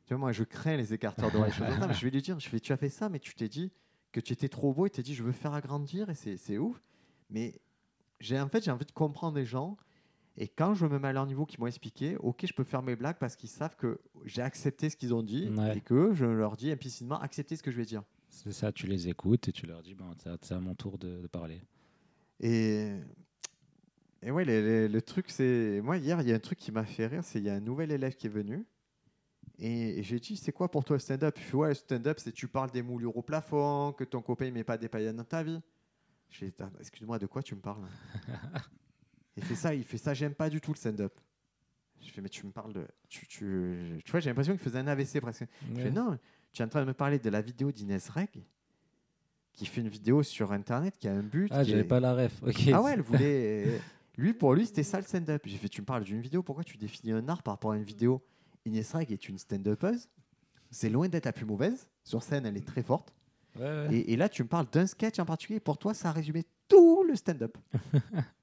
[0.06, 1.52] Tu vois, moi, je crains les écarteurs d'oreille.
[1.52, 3.74] je vais lui dire, je fais, tu as fait ça, mais tu t'es dit
[4.14, 6.38] que tu étais trop beau et tu t'es dit, je veux faire agrandir et c'est
[6.38, 6.82] c'est ouf.
[7.30, 7.60] Mais
[8.22, 9.76] j'ai en fait, j'ai envie de comprendre les gens.
[10.38, 12.82] Et quand je me mets à leur niveau, qu'ils m'ont expliqué, ok, je peux faire
[12.84, 15.78] mes blagues parce qu'ils savent que j'ai accepté ce qu'ils ont dit Ouais.
[15.78, 18.04] et que je leur dis implicitement accepter ce que je vais dire.
[18.30, 20.12] C'est ça, tu les écoutes et tu leur dis, bon,
[20.42, 21.62] c'est à- mon tour de, de parler.
[22.42, 22.92] Et,
[24.22, 25.80] et ouais, le, truc, c'est.
[25.82, 27.54] Moi, hier, il y a un truc qui m'a fait rire c'est il y a
[27.56, 28.66] un nouvel élève qui est venu.
[29.58, 32.34] Et, et j'ai dit, c'est quoi pour toi le stand-up fait, ouais, le stand-up, c'est
[32.34, 35.24] tu parles des moulures au plafond, que ton copain ne met pas des paillettes dans
[35.24, 35.62] ta vie.
[36.30, 37.88] Je fais, Attends, excuse-moi, de quoi tu me parles?
[39.38, 41.14] Il fait ça, il fait ça, j'aime pas du tout le stand-up.
[42.02, 42.88] Je fais, mais tu me parles de.
[43.10, 45.46] Tu, tu, tu vois, j'ai l'impression qu'il faisait un AVC presque.
[45.76, 46.18] Je fais, non,
[46.54, 48.30] tu es en train de me parler de la vidéo d'Inès Reg,
[49.54, 51.50] qui fait une vidéo sur Internet, qui a un but.
[51.52, 52.44] Ah, j'avais est- pas la ref.
[52.44, 52.70] Ok.
[52.74, 53.80] ah ouais, elle voulait.
[54.18, 55.42] Lui, pour lui, c'était ça le stand-up.
[55.46, 57.78] J'ai fait, tu me parles d'une vidéo, pourquoi tu définis un art par rapport à
[57.78, 58.24] une vidéo?
[58.66, 60.08] Inès Reg est une stand-upeuse.
[60.72, 61.88] C'est loin d'être la plus mauvaise.
[62.04, 63.14] Sur scène, elle est très forte.
[63.58, 63.88] Ouais, ouais.
[63.96, 65.60] Et, et là, tu me parles d'un sketch en particulier.
[65.60, 67.58] Pour toi, ça a résumé tout le stand-up.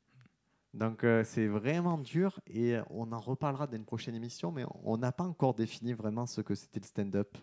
[0.74, 2.40] Donc, euh, c'est vraiment dur.
[2.46, 5.92] Et euh, on en reparlera dans une prochaine émission, mais on n'a pas encore défini
[5.92, 7.36] vraiment ce que c'était le stand-up.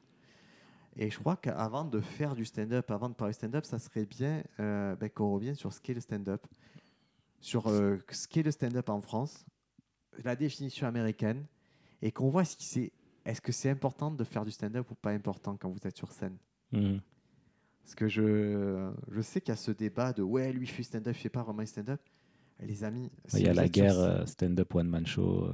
[0.96, 4.44] Et je crois qu'avant de faire du stand-up, avant de parler stand-up, ça serait bien
[4.60, 6.46] euh, ben, qu'on revienne sur ce qu'est le stand-up.
[7.40, 9.46] Sur euh, ce qu'est le stand-up en France,
[10.24, 11.46] la définition américaine,
[12.02, 12.92] et qu'on voit si c'est.
[13.26, 16.12] Est-ce que c'est important de faire du stand-up ou pas important quand vous êtes sur
[16.12, 16.38] scène
[16.72, 17.02] Mhm.
[17.82, 21.16] parce que je, je sais qu'il y a ce débat de ouais, lui fait stand-up,
[21.16, 22.00] il fait pas vraiment stand-up.
[22.62, 25.46] Les amis, Il y a la guerre euh, stand-up one-man show.
[25.46, 25.54] euh.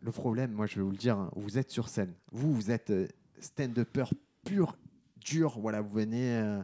[0.00, 2.12] Le problème, moi je vais vous le dire, hein, vous êtes sur scène.
[2.30, 3.08] Vous, vous êtes euh,
[3.40, 4.04] stand-upper
[4.44, 4.76] pur,
[5.16, 5.58] dur.
[5.58, 6.62] Voilà, vous venez, euh,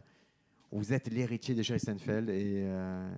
[0.71, 2.29] vous êtes l'héritier de Jerry Seinfeld.
[2.29, 3.11] Et, euh,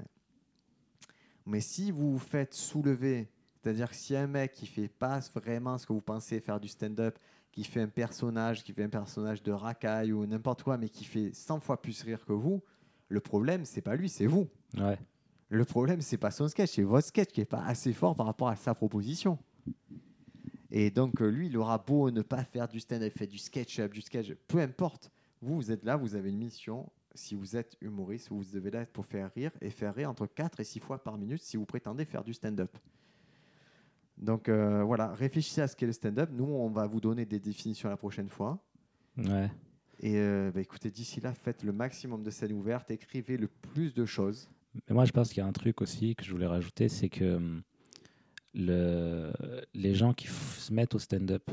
[1.45, 3.29] mais si vous vous faites soulever,
[3.61, 6.67] c'est-à-dire que si un mec qui fait pas vraiment ce que vous pensez faire du
[6.67, 7.17] stand-up,
[7.51, 11.03] qui fait un personnage, qui fait un personnage de racaille ou n'importe quoi, mais qui
[11.03, 12.63] fait 100 fois plus rire que vous,
[13.09, 14.47] le problème, c'est pas lui, c'est vous.
[14.77, 14.97] Ouais.
[15.53, 18.25] Le problème, c'est pas son sketch, c'est votre sketch qui est pas assez fort par
[18.25, 19.37] rapport à sa proposition.
[20.71, 23.93] Et donc, euh, lui, il aura beau ne pas faire du stand-up, fait du sketch-up,
[23.93, 25.11] du sketch, peu importe.
[25.43, 26.89] Vous, vous êtes là, vous avez une mission.
[27.13, 30.59] Si vous êtes humoriste, vous devez là pour faire rire et faire rire entre 4
[30.59, 32.75] et 6 fois par minute si vous prétendez faire du stand-up.
[34.17, 36.31] Donc euh, voilà, réfléchissez à ce qu'est le stand-up.
[36.33, 38.57] Nous, on va vous donner des définitions la prochaine fois.
[39.17, 39.51] Ouais.
[39.99, 43.93] Et euh, bah, écoutez, d'ici là, faites le maximum de scènes ouvertes, écrivez le plus
[43.93, 44.49] de choses.
[44.87, 47.09] Mais moi, je pense qu'il y a un truc aussi que je voulais rajouter, c'est
[47.09, 47.61] que hum,
[48.53, 49.31] le,
[49.73, 51.49] les gens qui se mettent au stand-up,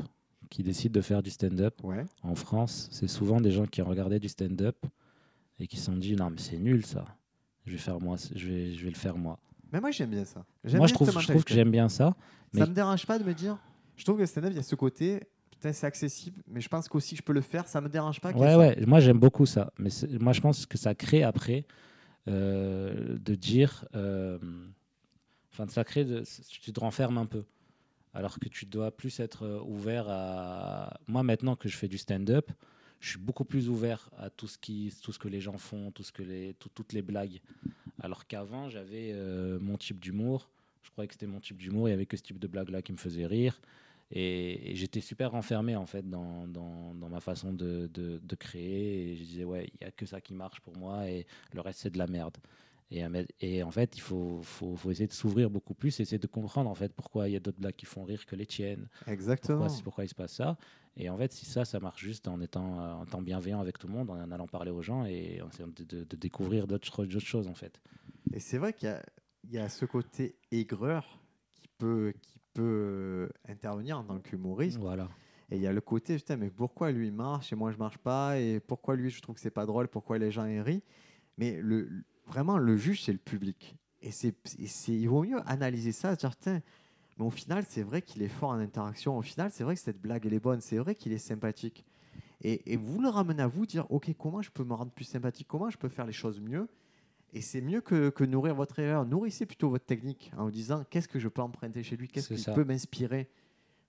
[0.49, 2.03] qui décident de faire du stand-up Ouais.
[2.23, 4.75] en France, c'est souvent des gens qui ont regardé du stand-up
[5.59, 7.05] et qui se sont dit non mais c'est nul ça.
[7.65, 9.39] Je vais faire moi, je vais, je vais le faire moi.
[9.71, 10.43] Mais moi, j'aime bien ça.
[10.73, 12.07] Moi, je trouve, cette je trouve que j'aime bien ça.
[12.53, 13.57] Ça mais- me dérange pas de me dire.
[13.95, 15.21] Je trouve que le stand-up, il y a ce côté.
[15.51, 17.67] Putain, c'est accessible, mais je pense qu'aussi je peux le faire.
[17.67, 18.31] Ça me dérange pas.
[18.33, 18.57] Ouais, ça.
[18.57, 19.71] ouais, moi j'aime beaucoup ça.
[19.77, 21.65] Mais moi je pense que ça crée après
[22.27, 23.85] de dire.
[23.95, 24.37] euh,
[25.53, 26.05] Enfin, ça crée.
[26.05, 26.23] De,
[26.61, 27.43] tu te renfermes un peu.
[28.13, 30.99] Alors que tu dois plus être euh, ouvert à.
[31.07, 32.49] Moi maintenant que je fais du stand-up,
[32.99, 35.91] je suis beaucoup plus ouvert à tout ce, qui, tout ce que les gens font,
[35.91, 37.41] tout ce que les, tout- toutes les blagues.
[38.01, 40.49] Alors qu'avant j'avais euh, mon type d'humour.
[40.83, 41.87] Je croyais que c'était mon type d'humour.
[41.87, 43.61] Il y avait que ce type de blague-là qui me faisait rire.
[44.11, 48.35] Et, et j'étais super renfermé en fait dans, dans, dans ma façon de, de, de
[48.35, 49.11] créer.
[49.11, 51.61] Et je disais, ouais, il n'y a que ça qui marche pour moi et le
[51.61, 52.37] reste, c'est de la merde.
[52.93, 53.05] Et,
[53.39, 56.69] et en fait, il faut, faut, faut essayer de s'ouvrir beaucoup plus, essayer de comprendre
[56.69, 59.59] en fait pourquoi il y a d'autres blagues qui font rire que les tiennes, Exactement.
[59.59, 60.57] pourquoi, c'est- pourquoi il se passe ça.
[60.97, 63.77] Et en fait, si ça, ça marche juste en étant, euh, en étant bienveillant avec
[63.77, 66.67] tout le monde, en allant parler aux gens et en essayant de, de- de découvrir
[66.67, 67.79] d'autres choses en fait.
[68.33, 68.93] Et c'est vrai qu'il
[69.49, 71.17] y y a ce côté aigreur
[71.53, 74.77] qui peut, qui peut euh, intervenir en tant qu'humoriste.
[74.77, 75.09] Voilà.
[75.49, 77.97] Et il y a le côté, putain, mais pourquoi lui marche et moi je marche
[77.97, 80.83] pas Et pourquoi lui je trouve que c'est pas drôle Pourquoi les gens y rient
[81.37, 81.89] Mais le,
[82.25, 83.75] vraiment, le juge, c'est le public.
[84.01, 86.61] Et, c'est, c'est, il vaut mieux analyser ça, dire, tiens,
[87.17, 89.17] mais au final, c'est vrai qu'il est fort en interaction.
[89.17, 90.61] Au final, c'est vrai que cette blague, elle est bonne.
[90.61, 91.85] C'est vrai qu'il est sympathique.
[92.41, 95.05] Et, et vous le ramenez à vous, dire, ok, comment je peux me rendre plus
[95.05, 95.47] sympathique?
[95.47, 96.67] Comment je peux faire les choses mieux?
[97.33, 99.05] Et c'est mieux que, que nourrir votre erreur.
[99.05, 102.07] Nourrissez plutôt votre technique en vous disant, qu'est-ce que je peux emprunter chez lui?
[102.07, 103.29] Qu'est-ce qui peut m'inspirer?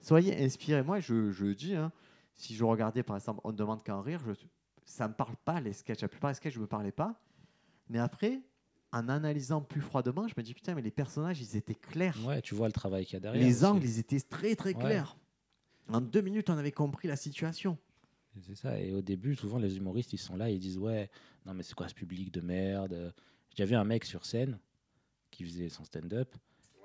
[0.00, 0.82] Soyez inspirés.
[0.82, 1.92] Moi, je, je dis, hein,
[2.34, 4.32] si je regardais, par exemple, On ne demande qu'à en rire, je,
[4.84, 6.02] ça ne me parle pas, les sketchs.
[6.02, 7.20] La plupart des sketchs, je ne me parlais pas.
[7.88, 8.40] Mais après,
[8.92, 12.16] en analysant plus froidement, je me dis putain, mais les personnages, ils étaient clairs.
[12.24, 13.42] Ouais, tu vois le travail qu'il y a derrière.
[13.42, 13.64] les aussi.
[13.64, 14.80] angles, ils étaient très très Ouais.
[14.80, 15.16] clairs.
[15.88, 17.76] En deux minutes, on avait compris la situation.
[18.40, 18.80] C'est ça.
[18.80, 21.10] Et au début, souvent, les humoristes, ils sont là, ils disent Ouais,
[21.44, 23.12] non, mais c'est quoi ce public de merde?
[23.56, 24.58] J'ai vu un mec sur scène
[25.30, 26.34] qui faisait son stand-up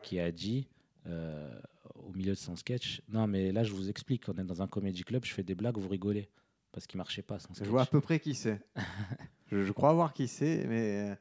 [0.03, 0.67] qui a dit
[1.05, 1.59] euh,
[1.95, 4.67] au milieu de son sketch Non, mais là, je vous explique, on est dans un
[4.67, 6.29] comedy club, je fais des blagues, vous rigolez.
[6.71, 7.69] Parce qu'il marchait pas son Je sketch.
[7.69, 8.59] vois à peu près qui c'est.
[9.51, 11.11] je, je crois voir qui c'est, mais.
[11.11, 11.15] euh,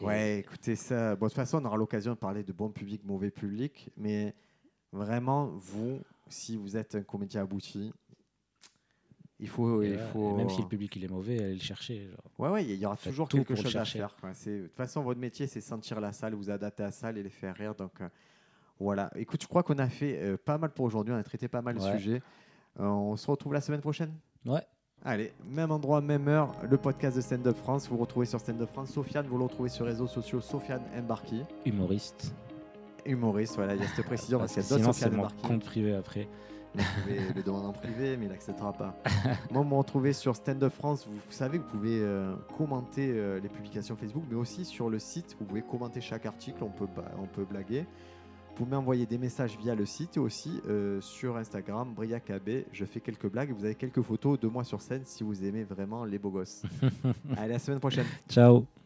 [0.00, 1.14] Ouais, écoutez ça.
[1.14, 3.90] Bon, de toute façon, on aura l'occasion de parler de bon public, mauvais public.
[3.96, 4.34] Mais
[4.90, 7.92] vraiment, vous, si vous êtes un comédien abouti,
[9.40, 9.82] il faut.
[9.82, 9.98] Il
[10.36, 12.08] même si le public il est mauvais, allez le chercher.
[12.08, 12.18] genre.
[12.38, 14.14] Ouais, ouais, il y aura toujours quelque chose à faire.
[14.20, 14.30] quoi.
[14.30, 17.22] De toute façon, votre métier, c'est sentir la salle, vous adapter à la salle et
[17.22, 17.74] les faire rire.
[17.74, 18.08] Donc, euh,
[18.78, 19.10] voilà.
[19.16, 21.12] Écoute, je crois qu'on a fait euh, pas mal pour aujourd'hui.
[21.12, 21.92] On a traité pas mal de Ouais.
[21.96, 22.22] sujets.
[22.80, 24.12] Euh, on se retrouve la semaine prochaine?
[24.46, 24.62] Ouais,
[25.04, 27.88] Allez, même endroit, même heure, le podcast de Stand Up France.
[27.88, 28.90] Vous le retrouvez sur Stand Up France.
[28.92, 30.40] Sofiane, vous le retrouvez sur les réseaux sociaux.
[30.40, 32.32] Sofiane Mbarki, humoriste.
[33.04, 33.56] humoriste.
[33.56, 35.64] Voilà, il y a cette précision parce Parce qu'il y a d'autres Sofiane mon compte
[35.64, 36.28] privé après.
[36.74, 38.96] Vous pouvez le demander en privé, mais il n'acceptera pas.
[39.50, 41.06] Moi, vous me retrouvez sur Stand Up France.
[41.06, 44.98] Vous, vous savez, vous pouvez euh, commenter euh, les publications Facebook, mais aussi sur le
[44.98, 45.36] site.
[45.38, 46.62] Vous pouvez commenter chaque article.
[46.62, 47.86] On peut, on peut blaguer.
[48.52, 52.64] Vous pouvez m'envoyer des messages via le site et aussi euh, sur Instagram, BriacAB.
[52.70, 55.64] Je fais quelques blagues vous avez quelques photos de moi sur scène si vous aimez
[55.64, 56.62] vraiment les beaux gosses.
[57.36, 58.06] Allez, à la semaine prochaine.
[58.28, 58.66] Ciao